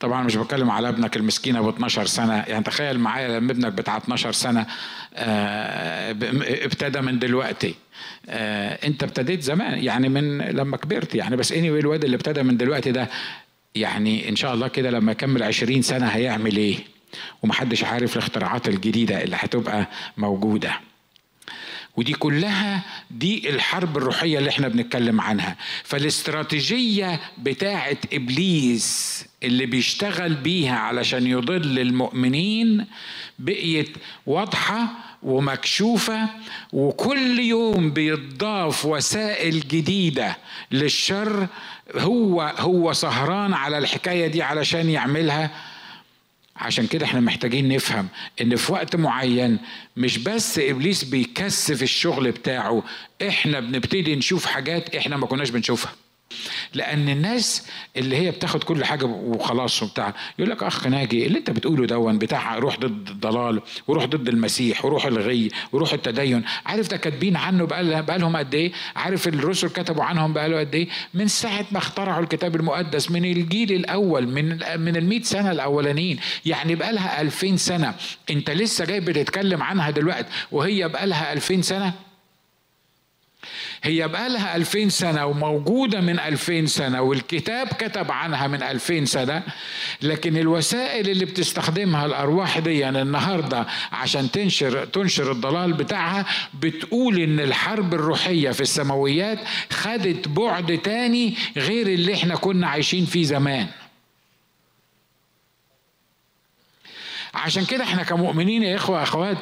[0.00, 2.34] طبعا مش بتكلم على ابنك المسكين أبو 12 سنة.
[2.34, 4.66] يعني تخيل معايا لما ابنك بتاع 12 سنة
[5.14, 6.10] آه،
[6.64, 7.74] ابتدى من دلوقتي.
[8.28, 11.14] آه، انت ابتديت زمان يعني من لما كبرت.
[11.14, 13.08] يعني بس اني الواد اللي ابتدى من دلوقتي ده
[13.74, 16.76] يعني إن شاء الله كده لما يكمل 20 سنة هيعمل إيه؟
[17.42, 20.80] ومحدش عارف الاختراعات الجديدة اللي هتبقى موجودة.
[21.96, 25.56] ودي كلها دي الحرب الروحية اللي إحنا بنتكلم عنها.
[25.84, 32.86] فالاستراتيجية بتاعة إبليس اللي بيشتغل بيها علشان يضل المؤمنين
[33.38, 34.88] بقيت واضحة
[35.22, 36.28] ومكشوفة
[36.72, 40.36] وكل يوم بيضاف وسائل جديدة
[40.72, 41.46] للشر.
[41.96, 45.50] هو هو سهران على الحكاية دي علشان يعملها.
[46.58, 48.08] عشان كده إحنا محتاجين نفهم
[48.40, 49.58] ان في وقت معين
[49.96, 52.82] مش بس إبليس بيكثف الشغل بتاعه
[53.28, 55.92] إحنا بنبتدي نشوف حاجات إحنا ما كناش بنشوفها.
[56.74, 61.50] لأن الناس اللي هي بتاخد كل حاجة وخلاص وبتاع يقول لك أخ ناجي اللي أنت
[61.50, 66.44] بتقوله دون بتاع روح ضد الضلال وروح ضد المسيح وروح الغي وروح التدين.
[66.66, 70.88] عارف ده كاتبين عنه بقى لهم قد إيه؟ عارف الرسل كتبوا عنهم بقى قد إيه؟
[71.14, 74.48] من ساعة ما اخترعوا الكتاب المقدس من الجيل الأول من
[74.80, 76.18] من ال سنة الأولانيين.
[76.46, 77.94] يعني بقى لها 2000 سنة.
[78.30, 82.05] أنت لسه جاي بتتكلم عنها دلوقتي وهي بقى لها 2000 سنة؟
[83.82, 89.42] هي بقالها ألفين سنة وموجودة من ألفين سنة والكتاب كتب عنها من ألفين سنة
[90.02, 96.26] لكن الوسائل اللي بتستخدمها الأرواح دي يعني النهاردة عشان تنشر تنشر الضلال بتاعها
[96.60, 99.38] بتقول إن الحرب الروحية في السماويات
[99.72, 103.66] خدت بعد تاني غير اللي إحنا كنا عايشين فيه زمان.
[107.44, 109.36] عشان كده إحنا كمؤمنين يا إخوة أخوات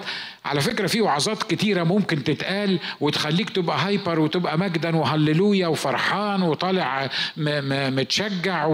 [0.45, 7.11] على فكرة في وعظات كتيرة ممكن تتقال وتخليك تبقى هايبر وتبقى مجدا وهللويا وفرحان وطالع
[7.37, 8.67] متشجع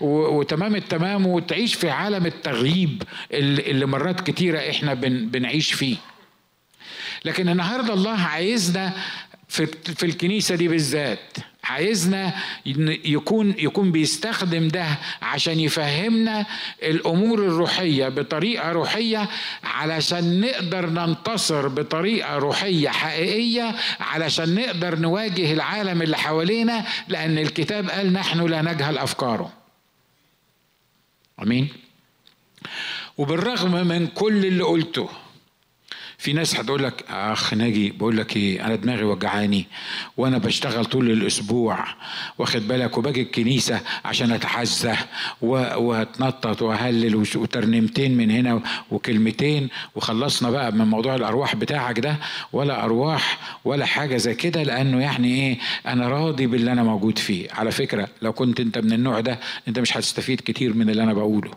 [0.00, 5.96] وتمام التمام وتعيش في عالم التغييب اللي مرات كتيرة إحنا بنعيش فيه.
[7.24, 8.92] لكن النهارده الله عايزنا
[9.48, 9.66] في,
[10.02, 12.32] الكنيسة دي بالذات عايزنا
[13.04, 14.86] يكون يكون بيستخدم ده
[15.22, 16.46] عشان يفهمنا
[16.82, 19.28] الأمور الروحية بطريقة روحية
[19.64, 28.12] علشان نقدر ننتصر بطريقة روحية حقيقية علشان نقدر نواجه العالم اللي حوالينا لأن الكتاب قال
[28.12, 29.52] نحن لا نجهل افكاره
[31.42, 31.68] آمين؟
[33.18, 35.08] وبالرغم من كل اللي قلته
[36.18, 39.66] في ناس هتقول لك أخ ناجي بقول لك إيه أنا دماغي وجعاني
[40.16, 41.86] وأنا بشتغل طول الأسبوع
[42.38, 44.96] واخد بالك وباجي الكنيسة عشان أتحزه
[45.42, 52.16] وأتنطط وأهلل وترنيمتين من هنا وكلمتين وخلصنا بقى من موضوع الأرواح بتاعك ده
[52.52, 57.48] ولا أرواح ولا حاجة زي كده لأنه يعني إيه أنا راضي باللي أنا موجود فيه.
[57.52, 61.12] على فكرة لو كنت أنت من النوع ده أنت مش هتستفيد كتير من اللي أنا
[61.12, 61.50] بقوله.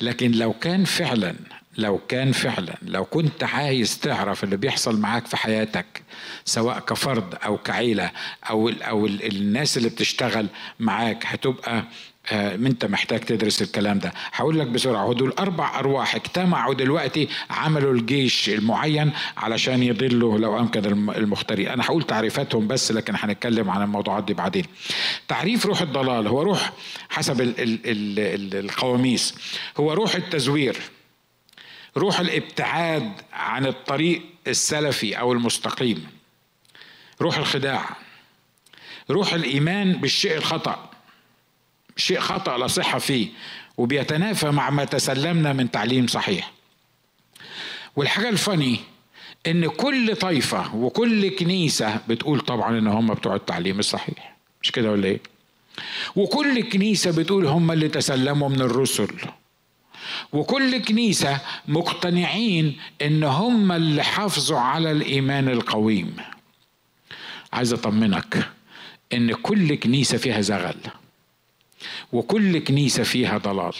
[0.00, 1.34] لكن لو كان فعلا
[1.78, 6.02] لو كان فعلا لو كنت عايز تعرف اللي بيحصل معاك في حياتك
[6.44, 8.10] سواء كفرد أو كعيلة
[8.50, 10.46] أو أو الناس اللي بتشتغل
[10.80, 11.84] معاك هتبقى
[12.32, 14.12] آه أنت محتاج تدرس الكلام ده.
[14.32, 20.84] هقول لك بسرعة دول أربع أرواح اجتمعوا دلوقتي عملوا الجيش المعين علشان يضلوا لو امكن
[21.16, 24.64] المختارين أنا هقول تعريفاتهم بس لكن هنتكلم عن الموضوعات دي بعدين.
[25.28, 26.72] تعريف روح الضلال هو روح
[27.10, 29.34] حسب ال ال ال القواميس.
[29.76, 30.76] هو روح التزوير.
[31.96, 36.06] روح الابتعاد عن الطريق السلفي أو المستقيم.
[37.20, 37.96] روح الخداع.
[39.10, 40.90] روح الإيمان بالشيء الخطأ.
[41.96, 43.28] شيء خطأ لا صحة فيه
[43.76, 46.52] وبيتنافى مع ما تسلمنا من تعليم صحيح.
[47.96, 48.80] والحاجة الفني
[49.46, 54.36] إن كل طائفه وكل كنيسة بتقول طبعا إن هم بتوع التعليم الصحيح.
[54.62, 55.20] مش كده ولا إيه؟
[56.16, 59.08] وكل كنيسة بتقول هم اللي تسلموا من الرسل.
[60.32, 66.16] وكل كنيسة مقتنعين إن هم اللي حافظوا على الإيمان القويم.
[67.52, 68.50] عايز أطمنك
[69.12, 70.76] إن كل كنيسة فيها زغل
[72.12, 73.74] وكل كنيسة فيها ضلال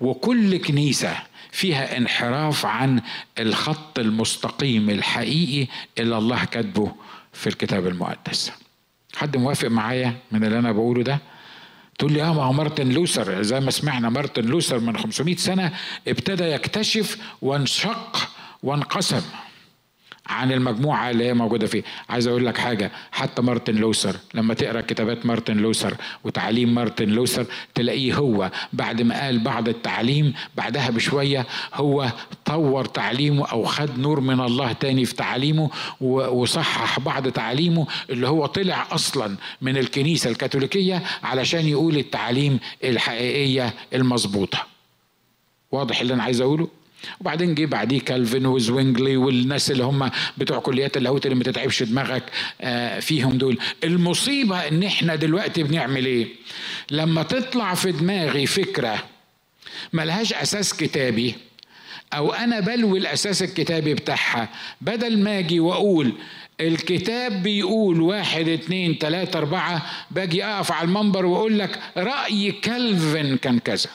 [0.00, 1.16] وكل كنيسة
[1.50, 3.00] فيها انحراف عن
[3.38, 6.92] الخط المستقيم الحقيقي اللي الله كاتبه
[7.32, 8.52] في الكتاب المقدس.
[9.16, 11.18] حد موافق معايا من اللي أنا بقوله ده؟
[12.02, 13.42] تقول لي آه ما هو مارتن لوثر.
[13.42, 15.72] زي ما سمعنا مارتن لوثر من 500 سنة
[16.08, 18.30] ابتدى يكتشف وانشق
[18.62, 19.22] وانقسم.
[20.26, 21.82] عن المجموعة اللي هي موجودة فيه.
[22.08, 27.46] عايز أقول لك حاجة حتى مارتن لوثر لما تقرأ كتابات مارتن لوثر وتعليم مارتن لوثر
[27.74, 32.12] تلاقيه هو بعد ما قال بعض التعليم بعدها بشوية هو
[32.44, 35.70] طور تعليمه أو خد نور من الله تاني في تعليمه
[36.00, 44.66] وصحح بعض تعليمه اللي هو طلع أصلا من الكنيسة الكاثوليكية علشان يقول التعليم الحقيقية المظبوطة.
[45.72, 46.68] واضح اللي أنا عايز أقوله؟
[47.20, 52.22] وبعدين جه بعديه كالفن وزوينجلي والناس اللي هم بتوع كليات اللاهوت اللي ما تتعبش دماغك
[52.60, 53.58] آه، فيهم دول.
[53.84, 56.28] المصيبة إن إحنا دلوقتي بنعمل إيه؟
[56.90, 59.04] لما تطلع في دماغي فكرة
[59.92, 61.34] ملهاش أساس كتابي
[62.12, 64.48] أو أنا بلوي الأساس الكتابي بتاعها
[64.80, 66.12] بدل ما أجي وأقول
[66.60, 73.58] الكتاب بيقول واحد اتنين تلاتة أربعة باجي أقف على المنبر وأقول لك رأي كالفن كان
[73.58, 73.90] كذا.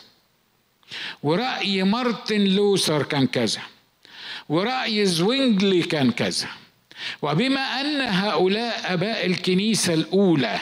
[1.23, 3.61] ورأي مارتن لوثر كان كذا.
[4.49, 6.47] ورأي زوينجلي كان كذا.
[7.21, 10.59] وبما أن هؤلاء أباء الكنيسة الأولى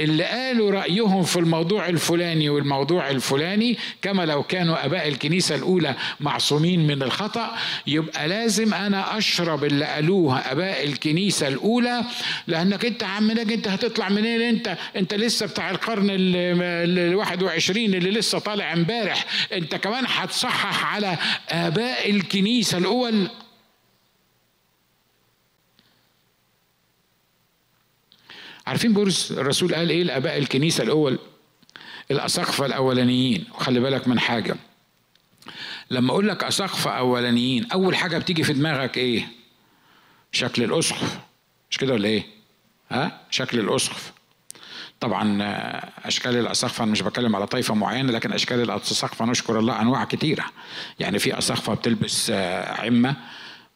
[0.00, 6.86] اللي قالوا رأيهم في الموضوع الفلاني والموضوع الفلاني كما لو كانوا أباء الكنيسة الأولى معصومين
[6.86, 12.04] من الخطأ يبقى لازم أنا أشرب اللي قالوه أباء الكنيسة الأولى
[12.46, 18.38] لأنك أنت عم أنت هتطلع منين؟ أنت أنت لسه بتاع القرن ال 21 اللي لسه
[18.38, 21.16] طالع امبارح أنت كمان هتصحح على
[21.48, 23.28] آباء الكنيسة الأول.
[28.68, 31.18] عارفين بولس الرسول قال إيه لأباء الكنيسة الأول؟
[32.10, 33.44] الاساقفه الأولانيين.
[33.54, 34.56] وخلي بالك من حاجة.
[35.90, 39.28] لما أقول لك اساقفه أولانيين أول حاجة بتيجي في دماغك إيه؟
[40.32, 41.18] شكل الأسقف.
[41.70, 42.26] مش كده ولا إيه؟
[42.90, 44.12] ها؟ شكل الأسقف.
[45.00, 45.38] طبعا
[46.04, 50.44] أشكال الاساقفه أنا مش بتكلم على طائفه معينة لكن أشكال الاساقفه نشكر الله أنواع كتيرة.
[50.98, 52.30] يعني في اساقفه بتلبس
[52.78, 53.16] عمة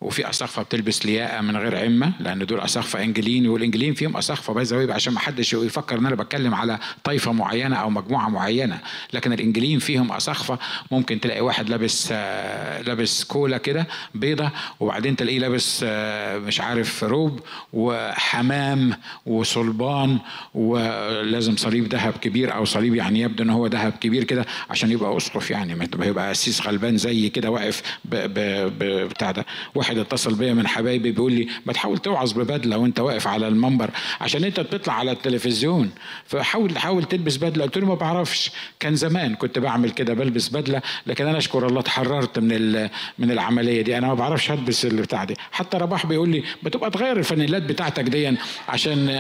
[0.02, 4.92] وفي أساقفة بتلبس لياقة من غير عمة لأن دول أساقفة انجليين والإنجليين فيهم أساقفة باي
[4.92, 8.78] عشان ما حدش يفكر إن أنا بتكلم على طائفه معينة أو مجموعة معينة.
[9.12, 10.58] لكن الإنجليين فيهم أساقفة
[10.90, 14.50] ممكن تلاقي واحد لابس آه لابس كولا كده بيضة
[14.80, 17.40] وبعدين تلاقيه لابس آه مش عارف روب
[17.72, 18.92] وحمام
[19.26, 20.18] وصلبان
[20.54, 25.16] ولازم صليب ذهب كبير أو صليب يعني يبدو إن هو ذهب كبير كده عشان يبقى
[25.16, 29.46] أسقف يعني ما يبقى قسيس غلبان زي كده واقف بتاع ده.
[29.74, 33.48] واحد واحد اتصل بيا من حبايبي بيقول لي ما تحاول توعظ ببدلة وأنت واقف على
[33.48, 33.90] المنبر
[34.20, 35.90] عشان أنت بتطلع على التلفزيون.
[36.26, 37.64] فحاول حاول تلبس بدلة.
[37.64, 38.50] قلت له ما بعرفش.
[38.80, 42.82] كان زمان كنت بعمل كده بلبس بدلة لكن أنا أشكر الله اتحررت من
[43.18, 43.98] من العملية دي.
[43.98, 45.34] أنا ما بعرفش ألبس البتاع دي.
[45.52, 48.36] حتى رباح بيقول لي بتبقى تغير الفانيلات بتاعتك دي
[48.68, 49.10] عشان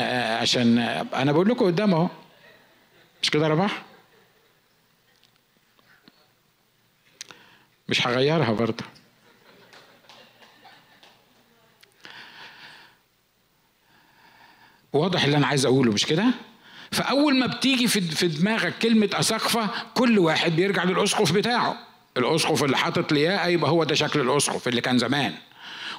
[0.40, 0.78] عشان
[1.14, 2.08] أنا بقول لكم قدام أهو.
[3.22, 3.82] مش كده رباح؟
[7.88, 8.84] مش هغيرها برضه.
[14.92, 16.24] واضح اللي أنا عايز أقوله مش كده؟
[16.90, 21.76] فأول ما بتيجي في دماغك كلمة اسقفه كل واحد بيرجع للأسقف بتاعه.
[22.16, 25.32] الأسقف اللي حاطط لياقة يبقى هو ده شكل الأسقف اللي كان زمان.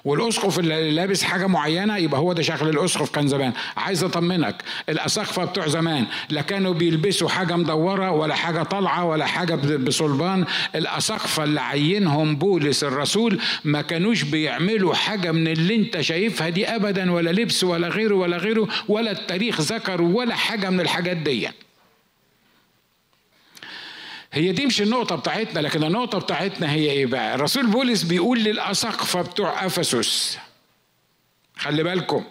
[0.06, 3.54] والأسقف اللي لابس حاجة معينة يبقى هو ده شكل الأسقف كان زمان.
[3.78, 4.56] عايز أطمنك
[4.90, 10.46] الاساقفه بتوع زمان لا كانوا بيلبسوا حاجة مدورة ولا حاجة طالعة ولا حاجة بصلبان.
[10.76, 17.12] الاساقفه اللي عينهم بولس الرسول ما كانوش بيعملوا حاجة من اللي انت شايفها دي ابدا
[17.12, 21.50] ولا لبس ولا غيره ولا غيره ولا التاريخ ذكر ولا حاجة من الحاجات دي
[24.34, 29.22] هي دي مش النقطة بتاعتنا لكن النقطة بتاعتنا هي إيه بقى؟ الرسول بولس بيقول للأساقفة
[29.22, 30.38] بتوع أفسس.
[31.58, 32.24] خلي بالكم.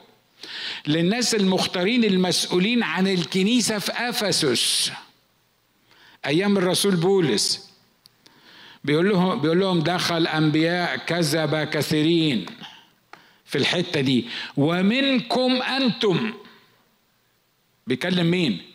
[0.86, 4.92] للناس المختارين المسؤولين عن الكنيسة في أفسس.
[6.26, 7.70] أيام الرسول بولس.
[8.84, 12.46] بيقول لهم بيقول لهم دخل أنبياء كذب كثيرين
[13.44, 14.26] في الحتة دي.
[14.56, 16.32] ومنكم أنتم.
[17.86, 18.71] بيكلم مين؟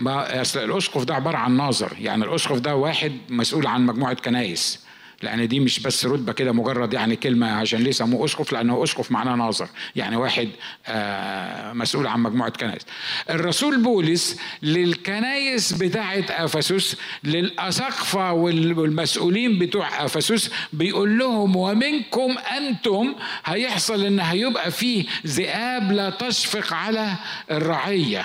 [0.00, 1.92] ما الاسقف ده عبارة عن ناظر.
[2.00, 4.86] يعني الاسقف ده واحد مسؤول عن مجموعة كنايس
[5.22, 9.10] لأن دي مش بس رتبة كده مجرد يعني كلمة عشان ليه سموه اسقف لأنه اسقف
[9.10, 9.68] معناه ناظر.
[9.96, 10.48] يعني واحد
[10.86, 12.82] آه مسؤول عن مجموعة كنايس
[13.30, 23.14] الرسول بولس للكنايس بتاعه أفسس للاساقفه والمسؤولين بتوع أفسس بيقول لهم ومنكم أنتم
[23.44, 27.12] هيحصل إن هيبقى فيه ذئاب لا تشفق على
[27.50, 28.24] الرعية.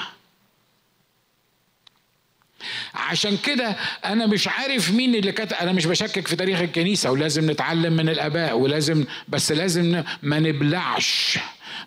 [2.93, 7.51] عشان كده أنا مش عارف مين اللي كتب أنا مش بشكك في تاريخ الكنيسة ولازم
[7.51, 11.39] نتعلم من الآباء ولازم بس لازم ما نبلعش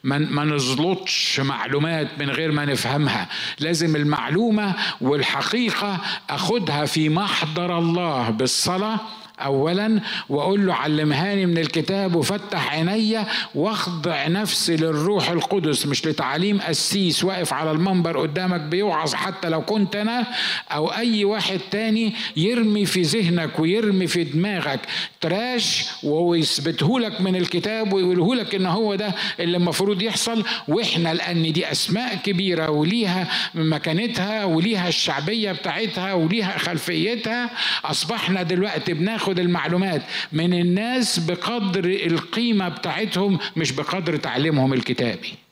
[0.05, 3.29] ما ما نزلطش معلومات من غير ما نفهمها.
[3.59, 6.01] لازم المعلومة والحقيقة
[6.31, 9.01] أخدها في محضر الله بالصلاة
[9.41, 13.18] اولا وأقول له علمهاني من الكتاب وفتح عيني
[13.55, 19.97] واخضع نفسي للروح القدس مش لتعليم قسيس واقف على المنبر قدامك بيوعظ حتى لو كنت
[19.97, 20.26] أنا
[20.70, 24.80] أو أي واحد تاني يرمي في ذهنك ويرمي في دماغك.
[25.29, 30.45] تراش وهو يثبته لك من الكتاب ويقوله لك إن هو ده اللي المفروض يحصل.
[30.68, 37.51] وإحنا لأن دي أسماء كبيرة وليها مكانتها وليها الشعبية بتاعتها وليها خلفيتها
[37.85, 40.03] أصبحنا دلوقتي بناخد ناخد المعلومات
[40.33, 45.43] من الناس بقدر القيمة بتاعتهم مش بقدر تعليمهم الكتابي.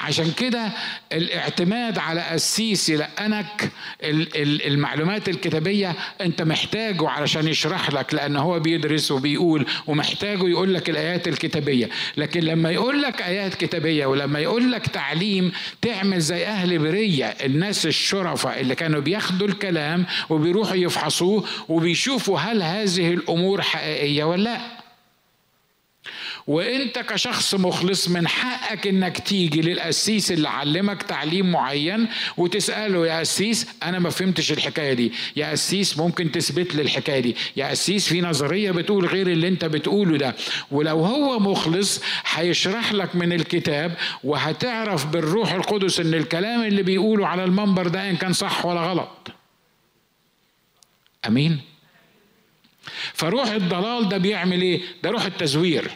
[0.00, 0.68] عشان كده
[1.12, 3.70] الاعتماد على قسيس يلقنك
[4.66, 11.28] المعلومات الكتابية أنت محتاجه علشان يشرح لك لأن هو بيدرس وبيقول ومحتاجه يقول لك الآيات
[11.28, 11.88] الكتابية.
[12.16, 17.86] لكن لما يقول لك آيات كتابية ولما يقول لك تعليم تعمل زي أهل برية الناس
[17.86, 24.79] الشرفاء اللي كانوا بياخدوا الكلام وبيروحوا يفحصوه وبيشوفوا هل هذه الأمور حقيقية ولا لأ.
[26.46, 33.66] وانت كشخص مخلص من حقك انك تيجي للقسيس اللي علمك تعليم معين وتسأله يا قسيس
[33.82, 35.12] أنا ما فهمتش الحكاية دي.
[35.36, 37.36] يا قسيس ممكن تثبت لي الحكاية دي.
[37.56, 40.34] يا قسيس في نظرية بتقول غير اللي انت بتقوله ده.
[40.70, 47.44] ولو هو مخلص هيشرح لك من الكتاب وهتعرف بالروح القدس إن الكلام اللي بيقوله على
[47.44, 49.28] المنبر ده إن كان صح ولا غلط.
[51.26, 51.60] أمين؟
[53.14, 55.90] فروح الضلال ده بيعمل إيه؟ ده روح التزوير.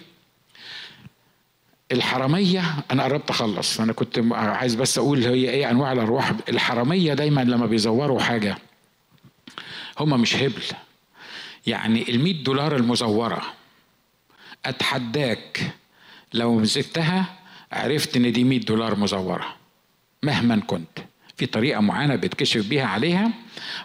[1.93, 3.80] الحرامية أنا قربت أخلص.
[3.80, 6.32] أنا كنت عايز بس أقول هي إيه أنواع الأرواح.
[6.49, 8.59] الحرامية دايما لما بيزوروا حاجة
[10.01, 10.62] هما مش هبل.
[11.66, 13.43] يعني المية دولار المزورة
[14.64, 15.74] أتحداك.
[16.35, 17.24] لو مسكتها
[17.72, 19.55] عرفت إن دي مية دولار مزورة
[20.22, 20.99] مهما كنت.
[21.37, 23.30] في طريقة معينة بتكشف بيها عليها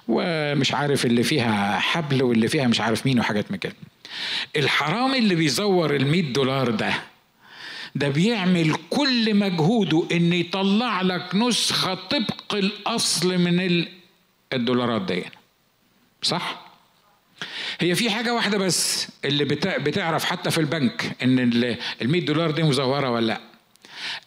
[0.08, 3.76] ومش عارف اللي فيها حبل واللي فيها مش عارف مين وحاجات من كده.
[4.56, 6.93] الحرامي اللي بيزور المية دولار ده
[8.00, 13.86] ده بيعمل كل مجهوده إن يطلع لك نسخة طبق الأصل من
[14.54, 15.24] الدولارات دي.
[16.22, 16.66] صح؟
[17.80, 19.45] هي في حاجة واحدة بس اللي
[19.80, 23.41] بتعرف حتى في البنك إن ال 100 دولار دي مزورة ولا لأ؟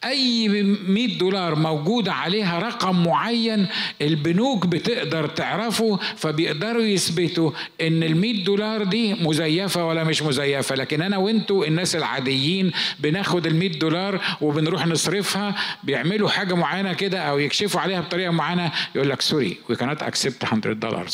[0.05, 3.67] أي 100 دولار موجودة عليها رقم معين
[4.03, 11.03] البنوك بتقدر تعرفه فبيقدروا يثبتوا إن ال 100 دولار دي مزيفة ولا مش مزيفة لكن
[11.03, 15.55] أنا وأنتوا الناس العاديين بناخد ال 100 دولار وبنروح نصرفها
[15.85, 20.45] بيعملوا حاجة معينة كده أو يكشفوا عليها بطريقة معينة يقول لك سوري وي كانت اكسبت
[20.53, 21.07] 100 دولار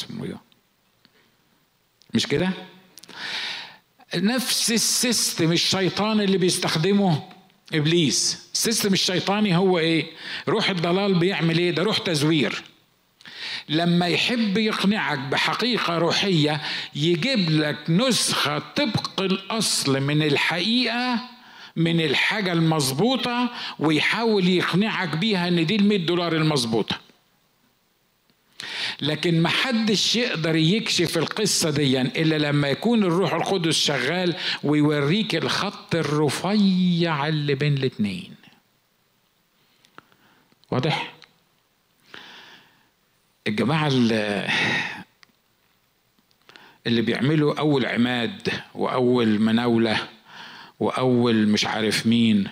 [2.14, 2.50] مش كده؟
[4.14, 7.22] نفس ال system الشيطان اللي بيستخدمه
[7.74, 8.48] إبليس.
[8.54, 10.06] ال system الشيطاني هو إيه؟
[10.48, 12.62] روح الضلال بيعمل إيه؟ ده روح تزوير.
[13.68, 16.60] لما يحب يقنعك بحقيقة روحية
[16.94, 21.20] يجيب لك نسخة طبق الأصل من الحقيقة
[21.76, 27.07] من الحاجة المظبوطة ويحاول يقنعك بيها إن دي ال دولار المظبوطة.
[29.00, 35.94] لكن ما حدش يقدر يكشف القصة دي إلا لما يكون الروح القدس شغال ويوريك الخط
[35.94, 38.34] الرفيع اللي بين الاتنين.
[40.70, 41.14] واضح؟
[43.46, 44.48] الجماعة اللي,
[46.86, 50.08] اللي بيعملوا أول عماد وأول مناولة
[50.80, 52.48] وأول مش عارف مين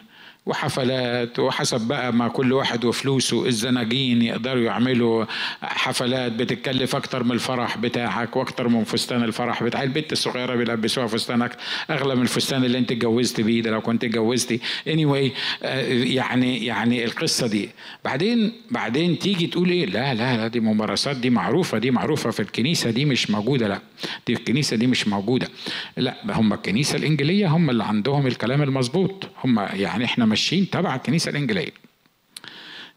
[0.47, 5.25] وحفلات وحسب بقى ما كل واحد وفلوسه الزناجين يقدروا يعملوا
[5.63, 11.57] حفلات بتتكلف أكتر من الفرح بتاعك وأكتر من فستان الفرح بتاع البنت الصغيرة بيلبسوها فستانك
[11.91, 14.59] أغلى من الفستان اللي أنت اتجوزت بيه ده لو كنت اتجوزتي.
[14.89, 15.31] Anyway
[15.63, 17.69] آه، يعني يعني القصة دي.
[18.05, 22.41] بعدين بعدين تيجي تقول إيه؟ لا لا لا دي ممارسات دي معروفة دي معروفة في
[22.41, 23.69] الكنيسة دي مش موجودة.
[23.69, 23.81] لا
[24.27, 25.49] دي الكنيسة دي مش موجودة.
[25.97, 29.29] لا هم الكنيسة الإنجيلية هم اللي عندهم الكلام المظبوط.
[29.45, 31.73] هم يعني إحنا ماشيين تبع الكنيسة الإنجيلية.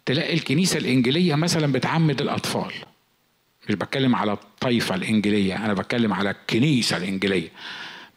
[0.05, 2.71] تلاقي الكنيسة الإنجيلية مثلا بتعمد الأطفال.
[3.69, 7.49] مش بتكلم على الطائفه الإنجيلية أنا بتكلم على الكنيسة الإنجيلية.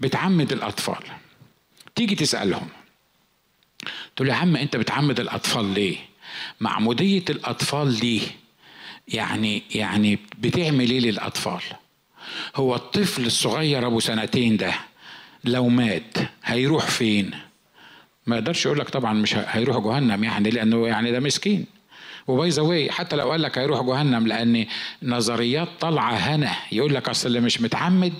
[0.00, 1.04] بتعمد الأطفال.
[1.94, 2.68] تيجي تسألهم.
[4.16, 5.96] تقول يا عم أنت بتعمد الأطفال ليه؟
[6.60, 8.22] معمودية الأطفال دي
[9.08, 11.60] يعني يعني بتعمل إيه للأطفال؟
[12.56, 14.74] هو الطفل الصغير أبو سنتين ده
[15.44, 17.30] لو مات هيروح فين؟
[18.26, 21.66] ما يقدرش يقول لك طبعا مش هيروح جهنم يعني لأنه يعني ده مسكين.
[22.26, 24.66] وباي ذا حتى لو قال لك هيروح جهنم لأن
[25.02, 26.52] نظريات طالعة هنا.
[26.72, 28.12] يقول لك أصل اللي مش متعمد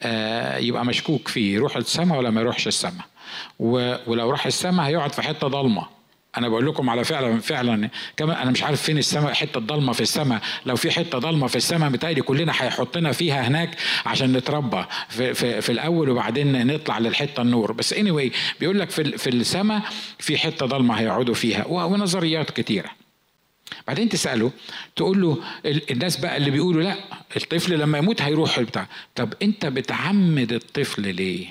[0.00, 3.04] آه يبقى مشكوك فيه يروح السماء ولا ما يروحش السماء.
[3.58, 5.97] ولو راح السماء هيقعد في حتة ضلمة.
[6.38, 10.00] أنا بقول لكم على فعلا فعلا كمان أنا مش عارف فين السماء حتة ضلمة في
[10.00, 13.76] السماء لو في حتة ضلمة في السماء متهيألي كلنا هيحطنا فيها هناك
[14.06, 17.72] عشان نتربى في, في, في الأول وبعدين نطلع للحتة النور.
[17.72, 19.82] بس اني anyway بيقول لك في, في السماء
[20.18, 22.90] في حتة ضلمة هيقعدوا فيها ونظريات كتيرة.
[23.86, 24.50] بعدين تسأله
[24.96, 25.38] تقول له
[25.90, 26.96] الناس بقى اللي بيقولوا لأ
[27.36, 31.46] الطفل لما يموت هيروح بتاع طب انت بتعمد الطفل ليه؟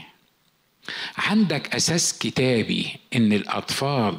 [1.18, 4.18] عندك أساس كتابي إن الأطفال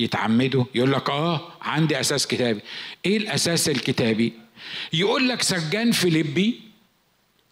[0.00, 2.60] يتعمدوا يقول لك آه عندي أساس كتابي.
[3.06, 4.32] إيه الأساس الكتابي؟
[4.92, 6.60] يقول لك سجان فيليبي.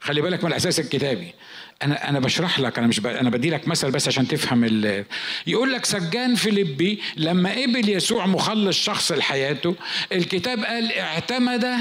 [0.00, 1.34] خلي بالك من الأساس الكتابي.
[1.82, 3.06] أنا أنا بشرح لك أنا مش ب...
[3.06, 5.04] أنا بدي لك مثل بس عشان تفهم ال...
[5.46, 9.74] يقول لك سجان فيليبي لما قبل يسوع مخلص شخص لحياته
[10.12, 11.76] الكتاب قال اعتمد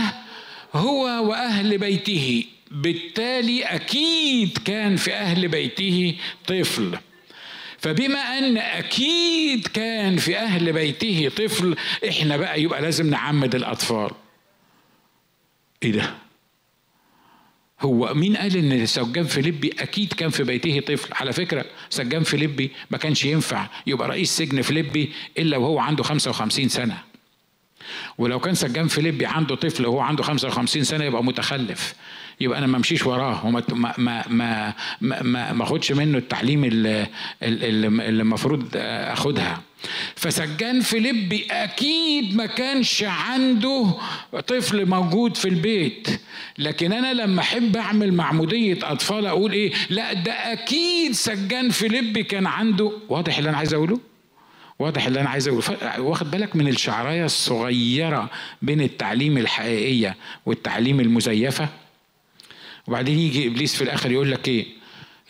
[0.73, 2.45] هو وأهل بيته.
[2.71, 6.15] بالتالي أكيد كان في أهل بيته
[6.47, 6.97] طفل.
[7.87, 11.75] فبما أن أكيد كان في أهل بيته طفل
[12.09, 14.09] إحنا بقى يبقى لازم نعمد الأطفال.
[15.83, 16.15] إيه ده؟
[17.81, 22.71] هو مين قال إن سجان فيليبي أكيد كان في بيته طفل؟ على فكرة سجان فيليبي
[22.91, 26.97] ما كانش ينفع يبقى رئيس سجن فيليبي إلا وهو عنده 55 سنة.
[28.17, 31.93] ولو كان سجان فيليبي عنده طفل وهو عنده 55 سنة يبقى متخلف.
[32.39, 33.45] يبقى أنا ما أمشيش وراه.
[33.45, 34.73] وما ما ما ما
[35.21, 37.07] ما, ما أخدش منه التعليم اللي,
[37.41, 39.61] المفروض أخدها.
[40.15, 43.93] فسجان فيليبي أكيد ما كانش عنده
[44.47, 46.07] طفل موجود في البيت.
[46.57, 52.47] لكن أنا لما أحب أعمل معموديه أطفال أقول إيه؟ لا ده أكيد سجان فيليبي كان
[52.47, 52.91] عنده.
[53.09, 53.99] واضح اللي أنا عايز أقوله؟
[54.79, 55.63] واضح اللي أنا عايز أقوله.
[55.99, 58.29] واخد بالك من الشعراية الصغيرة
[58.61, 60.15] بين التعليم الحقيقية
[60.45, 61.69] والتعليم المزيفة؟
[62.87, 64.65] وبعدين يجي إبليس في الآخر يقول لك إيه؟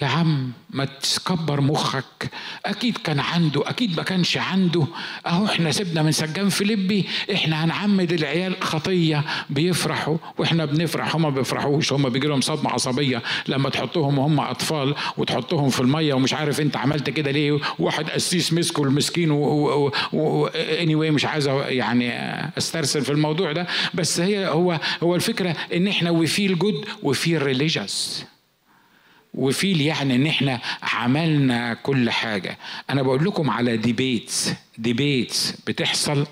[0.01, 2.29] يا عم ما تكبر مخك.
[2.65, 4.87] أكيد كان عنده أكيد ما كانش عنده.
[5.27, 9.23] أهو إحنا سيبنا من سجان فيليبي إحنا هنعمد العيال خطية.
[9.49, 11.93] بيفرحوا وإحنا بنفرح هم ما بيفرحوش.
[11.93, 16.77] هم بيجي لهم صدمة عصبية لما تحطهم وهم أطفال وتحطهم في المية ومش عارف أنت
[16.77, 17.59] عملت كده ليه.
[17.79, 19.31] واحد قسيس مسكه المسكين
[20.81, 22.11] anyway مش عايز يعني
[22.57, 23.67] أسترسل في الموضوع ده.
[23.93, 28.25] بس هي هو هو الفكرة إن إحنا we feel good و feel religious
[29.37, 32.57] و feel يعني إن إحنا عملنا كل حاجة.
[32.89, 36.27] أنا بقول لكم على debates debates بتحصل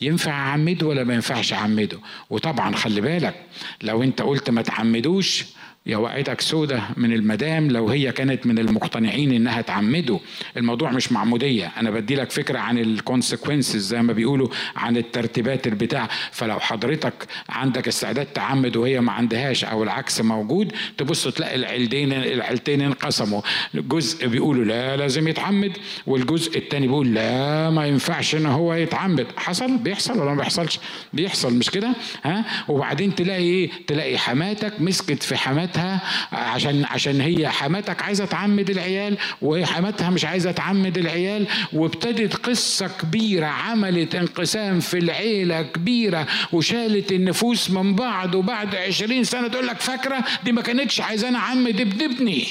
[0.00, 1.98] ينفع أعمده ولا ما ينفعش أعمده؟
[2.30, 3.34] وطبعا خلي بالك
[3.82, 5.44] لو أنت قلت ما تعمدوش
[5.86, 10.20] يا سودة من المدام لو هي كانت من المقتنعين إنها تعمده.
[10.56, 11.72] الموضوع مش معمودية.
[11.76, 16.08] أنا بدي لك فكرة عن الكونسيكونسز زي ما بيقولوا عن الترتيبات البتاع.
[16.32, 17.12] فلو حضرتك
[17.48, 23.40] عندك استعداد تعمد وهي ما عندهاش أو العكس موجود تبص تلاقي العيلتين العيلتين انقسموا.
[23.74, 25.72] جزء بيقولوا لا لازم يتعمد
[26.06, 29.26] والجزء التاني بيقول لا ما ينفعش إن هو يتعمد.
[29.36, 30.78] حصل؟ بيحصل ولا ما بيحصلش؟
[31.12, 36.00] بيحصل مش كده؟ ها؟ وبعدين تلاقي إيه؟ تلاقي حماتك مسكت في حماتك حماتها
[36.32, 42.88] عشان عشان هي حماتك عايزة تعمد العيال وهي حماتها مش عايزة تعمد العيال وابتدت قصة
[42.88, 49.80] كبيرة عملت انقسام في العيلة كبيرة وشالت النفوس من بعض وبعد عشرين سنة تقول لك
[49.80, 52.46] فاكرة دي ما كانتش عايزاني أعمد ابن ابني.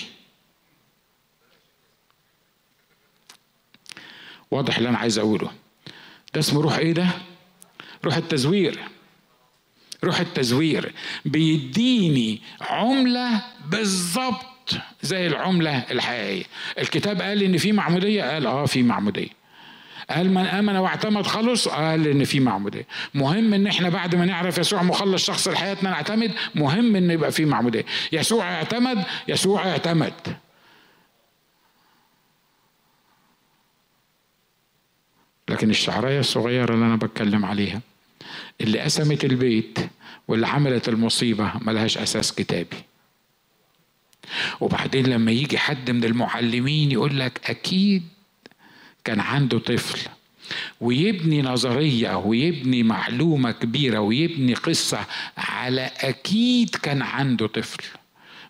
[4.52, 5.52] واضح اللي أنا عايز أقوله.
[6.34, 7.08] ده اسمه روح إيه ده؟
[8.06, 8.80] روح التزوير.
[10.04, 10.94] روح التزوير
[11.26, 14.46] بيديني عملة بالظبط
[15.02, 16.44] زي العملة الحقيقية.
[16.80, 19.28] الكتاب قال إن في معمودية؟ قال آه في معمودية.
[20.10, 22.88] قال من آمن واعتمد خلص قال إن في معمودية.
[23.14, 27.46] مهم إن إحنا بعد ما نعرف يسوع مخلص شخص لحياتنا نعتمد مهم إن يبقى في
[27.46, 27.86] معمودية.
[28.12, 30.14] يسوع اعتمد يسوع اعتمد.
[35.50, 37.82] لكن الشعرايه الصغيرة اللي أنا بتكلم عليها
[38.62, 39.80] اللي قسمت البيت
[40.28, 42.78] واللي عملت المصيبة ملهاش أساس كتابي.
[44.60, 48.04] وبعدين لما يجي حد من المعلمين يقول لك أكيد
[49.04, 50.10] كان عنده طفل
[50.82, 55.06] ويبني نظرية ويبني معلومة كبيرة ويبني قصة
[55.38, 57.84] على أكيد كان عنده طفل.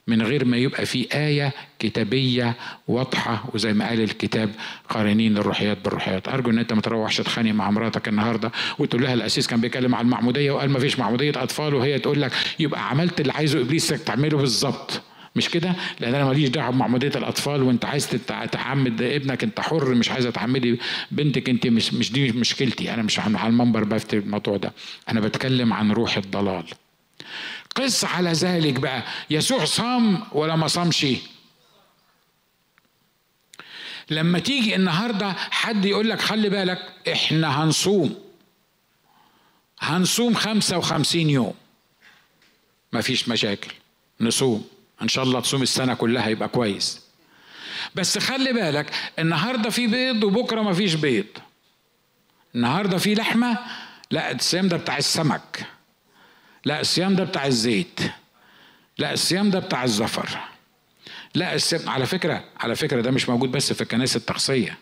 [0.08, 2.56] من غير ما يبقى في آية كتابية
[2.88, 4.49] واضحة وزي ما قال الكتاب
[4.89, 6.28] قارنين الروحيات بالروحيات.
[6.28, 10.06] أرجو إن أنت ما تروحش تتخانق مع مراتك النهاردة وتقول لها الأسيس كان بيتكلم عن
[10.06, 14.38] المعمودية وقال ما فيش معمودية أطفال وهي تقول لك يبقى عملت اللي عايزه إبليس تعمله
[14.38, 15.02] بالظبط.
[15.36, 18.08] مش كده؟ لأن أنا ماليش دعوة بمعمودية الأطفال وأنت عايز
[18.52, 20.80] تعمد ابنك أنت حر مش عايزه تعمدي
[21.12, 22.93] بنتك أنت مش مش دي مشكلتي.
[22.93, 24.74] أنا مش على المنبر بفتي الموضوع ده.
[25.10, 26.64] أنا بتكلم عن روح الضلال.
[27.76, 29.03] قس على ذلك بقى.
[29.30, 31.05] يسوع صام ولا ما صامش؟
[34.09, 38.15] لما تيجي النهارده حد يقول لك خلي بالك إحنا هنصوم.
[39.80, 41.53] هنصوم خمسة وخمسين يوم.
[42.93, 43.72] مفيش مشاكل.
[44.22, 44.67] نصوم.
[45.01, 47.01] إن شاء الله تصوم السنة كلها يبقى كويس.
[47.95, 51.26] بس خلي بالك النهارده في بيض وبكرة مفيش بيض.
[52.55, 53.57] النهارده في لحمة؟
[54.11, 55.65] لا الصيام ده بتاع السمك.
[56.66, 57.99] لا الصيام ده بتاع الزيت.
[58.97, 60.30] لا الصيام ده بتاع الزفر
[61.36, 64.78] لا الصيام على فكرة على فكرة ده مش موجود بس في الكنائس التقصية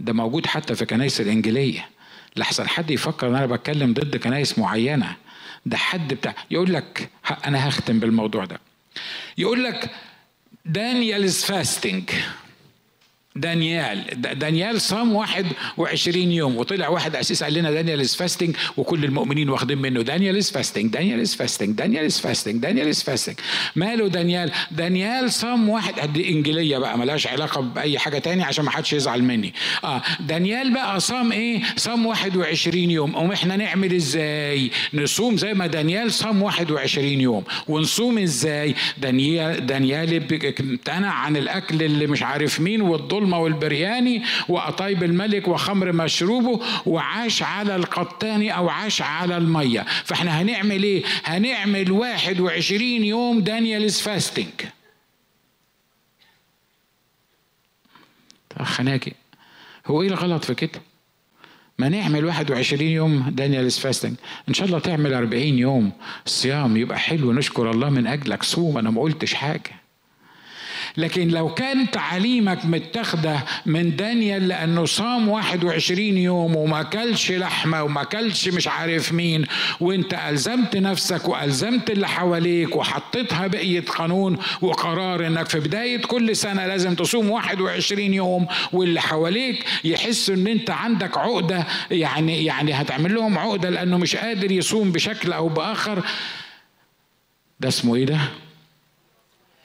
[0.00, 1.88] ده موجود حتى في الكنائس الإنجيلية.
[2.36, 5.16] لحسن حد يفكر إن أنا بتكلم ضد كنائس معينة.
[5.66, 7.10] ده حد بتاع يقول لك
[7.46, 8.60] أنا هختم بالموضوع ده.
[9.38, 9.90] يقول لك
[10.64, 12.12] دانيال is fasting.
[13.36, 14.04] دانيال.
[14.38, 19.78] دانيال صام 21 يوم وطلع واحد اسيس قال لنا دانيال از فاستنج وكل المؤمنين واخدين
[19.78, 20.02] منه.
[20.02, 23.36] دانيال از فاستنج دانيال از فاستنج دانيال از فاستنج دانيال از فاستنج
[23.76, 26.00] ماله دانيال؟ دانيال صام واحد.
[26.00, 29.54] قد انجيليه بقى ملهاش علاقة بأي حاجة تاني عشان ما حدش يزعل مني.
[29.84, 33.16] آه دانيال بقى صام إيه؟ صام 21 يوم.
[33.16, 37.44] قوم إحنا نعمل إزاي؟ نصوم زي ما دانيال صام 21 يوم.
[37.68, 40.22] ونصوم إزاي؟ دانيال دانيال
[40.60, 47.42] امتنع عن الأكل اللي مش عارف مين والظلم الظلمة والبرياني وأطيب الملك وخمر مشروبه وعاش
[47.42, 49.86] على القطان أو عاش على المية.
[50.04, 54.48] فإحنا هنعمل إيه؟ هنعمل واحد وعشرين يوم دانيالز فاستنج
[58.62, 59.12] خناكي
[59.86, 60.80] هو إيه الغلط في كده؟
[61.78, 64.14] ما نعمل 21 يوم دانيالز فاستنج
[64.48, 65.92] إن شاء الله تعمل 40 يوم
[66.26, 67.32] صيام يبقى حلو.
[67.32, 68.42] نشكر الله من أجلك.
[68.42, 69.77] صوم أنا ما قلتش حاجة.
[70.96, 78.04] لكن لو كان تعليمك متاخدة من دانيال لأنه صام 21 يوم وما كلش لحمة وما
[78.04, 79.44] كلش مش عارف مين
[79.80, 86.66] وأنت ألزمت نفسك وألزمت اللي حواليك وحطيتها بقية قانون وقرار إنك في بداية كل سنة
[86.66, 93.38] لازم تصوم 21 يوم واللي حواليك يحسوا إن أنت عندك عقدة يعني يعني هتعمل لهم
[93.38, 96.02] عقدة لأنه مش قادر يصوم بشكل أو بآخر
[97.60, 98.18] ده اسمه إيه ده؟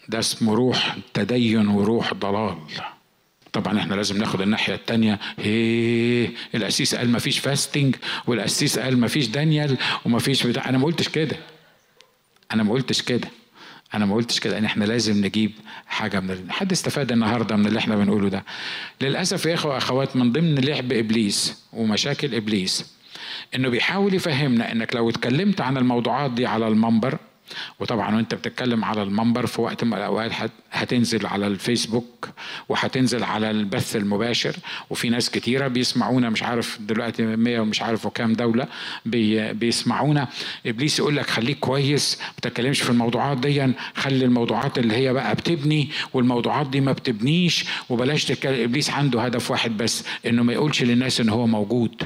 [0.10, 2.58] ده اسمه روح تدين وروح ضلال.
[3.54, 7.96] طبعا إحنا لازم ناخد الناحية الثانية هيه القسيس قال ما فيش فاستنج
[8.28, 10.70] والقسيس قال ما فيش دانيال وما فيش بتاع.
[10.70, 11.38] أنا ما قلتش كده.
[12.54, 13.28] أنا ما قلتش كده.
[13.94, 14.58] أنا ما قلتش كده.
[14.58, 15.52] إن إحنا لازم نجيب
[15.88, 18.44] حاجة من حد استفاد النهارده من اللي إحنا بنقوله ده؟
[19.02, 22.94] للأسف يا إخوة أخوات من ضمن لعب إبليس ومشاكل إبليس
[23.56, 27.18] إنه بيحاول يفهمنا إنك لو اتكلمت عن الموضوعات دي على المنبر
[27.80, 30.32] وطبعا وانت بتتكلم على المنبر في وقت من الأوقات
[30.72, 32.30] هتنزل على الفيسبوك
[32.70, 34.56] وهتنزل على البث المباشر
[34.90, 38.68] وفي ناس كتيرة بيسمعونا مش عارف دلوقتي 100 ومش عارف وكام دولة
[39.06, 40.28] بي بيسمعونا.
[40.66, 45.36] إبليس يقول لك خليك كويس ما تتكلمش في الموضوعات دي خلي الموضوعات اللي هي بقى
[45.36, 50.84] بتبني والموضوعات دي ما بتبنيش وبلاش تتكلم إبليس عنده هدف واحد بس إنه ما يقولش
[50.84, 52.04] للناس إن هو موجود.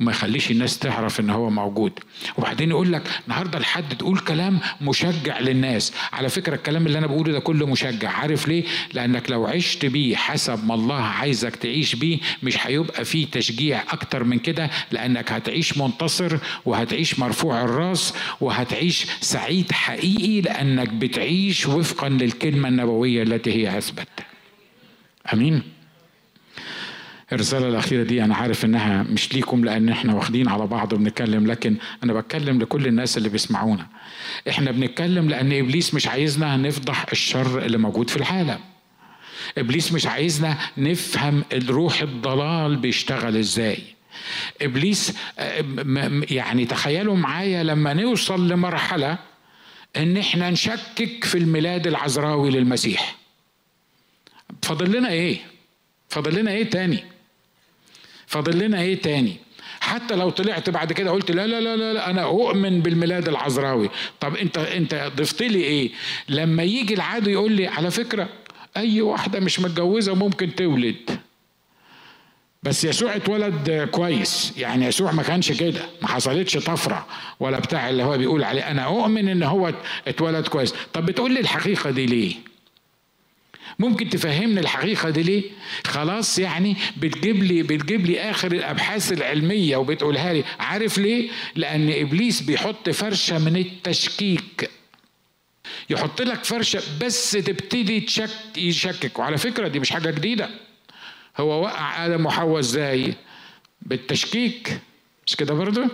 [0.00, 1.92] وما يخليش الناس تعرف إن هو موجود.
[2.36, 5.92] وبعدين يقول لك النهارده لحد تقول كلام مشجع للناس.
[6.12, 8.10] على فكرة الكلام اللي أنا بقوله ده كله مشجع.
[8.10, 13.26] عارف ليه؟ لأنك لو عشت بيه حسب ما الله عايزك تعيش بيه مش هيبقى فيه
[13.26, 21.66] تشجيع أكتر من كده لأنك هتعيش منتصر وهتعيش مرفوع الرأس وهتعيش سعيد حقيقي لأنك بتعيش
[21.66, 24.08] وفقا للكلمة النبوية التي هي اثبت
[25.32, 25.62] أمين؟
[27.32, 31.76] الرسالة الأخيرة دي أنا عارف إنها مش ليكم لأن إحنا واخدين على بعض وبنتكلم لكن
[32.04, 33.86] أنا بتكلم لكل الناس اللي بيسمعونا
[34.48, 38.58] إحنا بنتكلم لأن إبليس مش عايزنا نفضح الشر اللي موجود في العالم
[39.58, 43.78] إبليس مش عايزنا نفهم الروح الضلال بيشتغل إزاي
[44.62, 45.14] إبليس
[46.30, 49.18] يعني تخيلوا معايا لما نوصل لمرحلة
[49.96, 53.16] إن إحنا نشكك في الميلاد العذراوي للمسيح
[54.62, 55.38] فاضل لنا إيه؟
[56.08, 57.04] فاضل لنا إيه تاني؟
[58.28, 59.36] فاضل لنا إيه تاني؟
[59.80, 64.36] حتى لو طلعت بعد كده قلت لا لا لا لا أنا أؤمن بالميلاد العذراوي طب
[64.36, 65.90] أنت أنت ضفت لي إيه؟
[66.28, 68.28] لما يجي العدو يقول لي على فكرة
[68.76, 71.18] أي واحدة مش متجوزة ممكن تولد.
[72.62, 74.54] بس يسوع اتولد كويس.
[74.58, 77.06] يعني يسوع ما كانش كده ما حصلتش طفرة
[77.40, 78.70] ولا بتاع اللي هو بيقول عليه.
[78.70, 79.72] أنا أؤمن إن هو
[80.08, 80.74] اتولد كويس.
[80.92, 82.34] طب بتقول لي الحقيقة دي ليه؟
[83.78, 85.42] ممكن تفهمني الحقيقة دي ليه؟
[85.86, 92.40] خلاص يعني بتجيب لي بتجيب لي آخر الأبحاث العلمية وبتقولها لي، عارف ليه؟ لأن إبليس
[92.40, 94.70] بيحط فرشة من التشكيك.
[95.90, 100.50] يحط لك فرشة بس تبتدي تشك يشكك، وعلى فكرة دي مش حاجة جديدة.
[101.36, 103.14] هو وقع آدم وحواء إزاي؟
[103.82, 104.78] بالتشكيك
[105.26, 105.88] مش كده برضه؟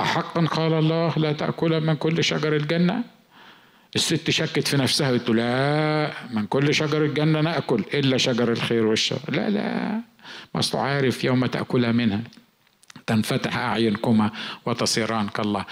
[0.00, 3.04] أحقا قال الله لا تأكل من كل شجر الجنة
[3.96, 9.18] الست شكت في نفسها قلت لا من كل شجر الجنة نأكل إلا شجر الخير والشر.
[9.28, 10.00] لا لا
[10.54, 12.20] ما عارف يوم تأكلها منها.
[13.06, 14.30] تنفتح أعينكما
[14.66, 15.64] وتصيران كالله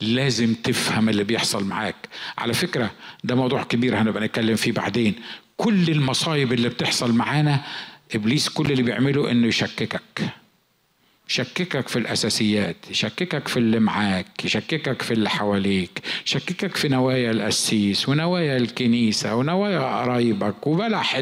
[0.00, 1.96] لازم تفهم اللي بيحصل معاك.
[2.38, 2.90] على فكرة
[3.24, 5.14] ده موضوع كبير هنبقى نتكلم فيه بعدين.
[5.56, 7.60] كل المصايب اللي بتحصل معانا
[8.14, 10.00] إبليس كل اللي بيعمله إنه يشككك.
[11.30, 18.08] يشككك في الأساسيات يشككك في اللي معاك يشككك في اللي حواليك يشككك في نوايا القسيس
[18.08, 21.20] ونوايا الكنيسة ونوايا قرايبك وبلح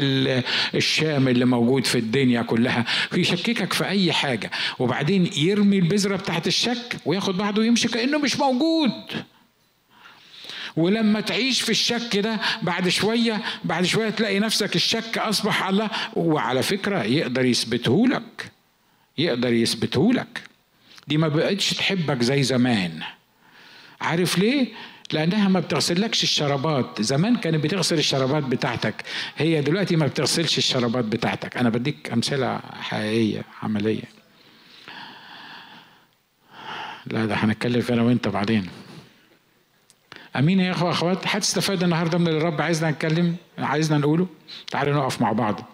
[0.75, 2.85] الشام اللي موجود في الدنيا كلها.
[3.13, 4.51] يشككك في أي حاجة.
[4.79, 8.91] وبعدين يرمي البذرة بتاعت الشك وياخد بعضه ويمشي كأنه مش موجود.
[10.75, 15.89] ولما تعيش في الشك ده بعد شوية بعد شوية تلاقي نفسك الشك أصبح الله.
[16.15, 18.51] وعلى فكرة يقدر يثبته لك.
[19.17, 20.41] يقدر يثبته لك.
[21.07, 23.01] دي ما بقتش تحبك زي زمان.
[24.01, 24.67] عارف ليه؟
[25.11, 27.01] لأنها ما بتغسلكش الشرابات.
[27.01, 29.03] زمان كانت بتغسل الشرابات بتاعتك.
[29.37, 31.57] هي دلوقتي ما بتغسلش الشرابات بتاعتك.
[31.57, 34.03] أنا بديك أمثلة حقيقية عملية.
[37.05, 38.69] لا ده هنتكلم أنا وأنت بعدين.
[40.35, 44.27] أمين يا إخوة أخوات حد استفاد النهارده من اللي الرب عايزنا نتكلم عايزنا نقوله؟
[44.71, 45.65] تعالوا نقف مع بعض.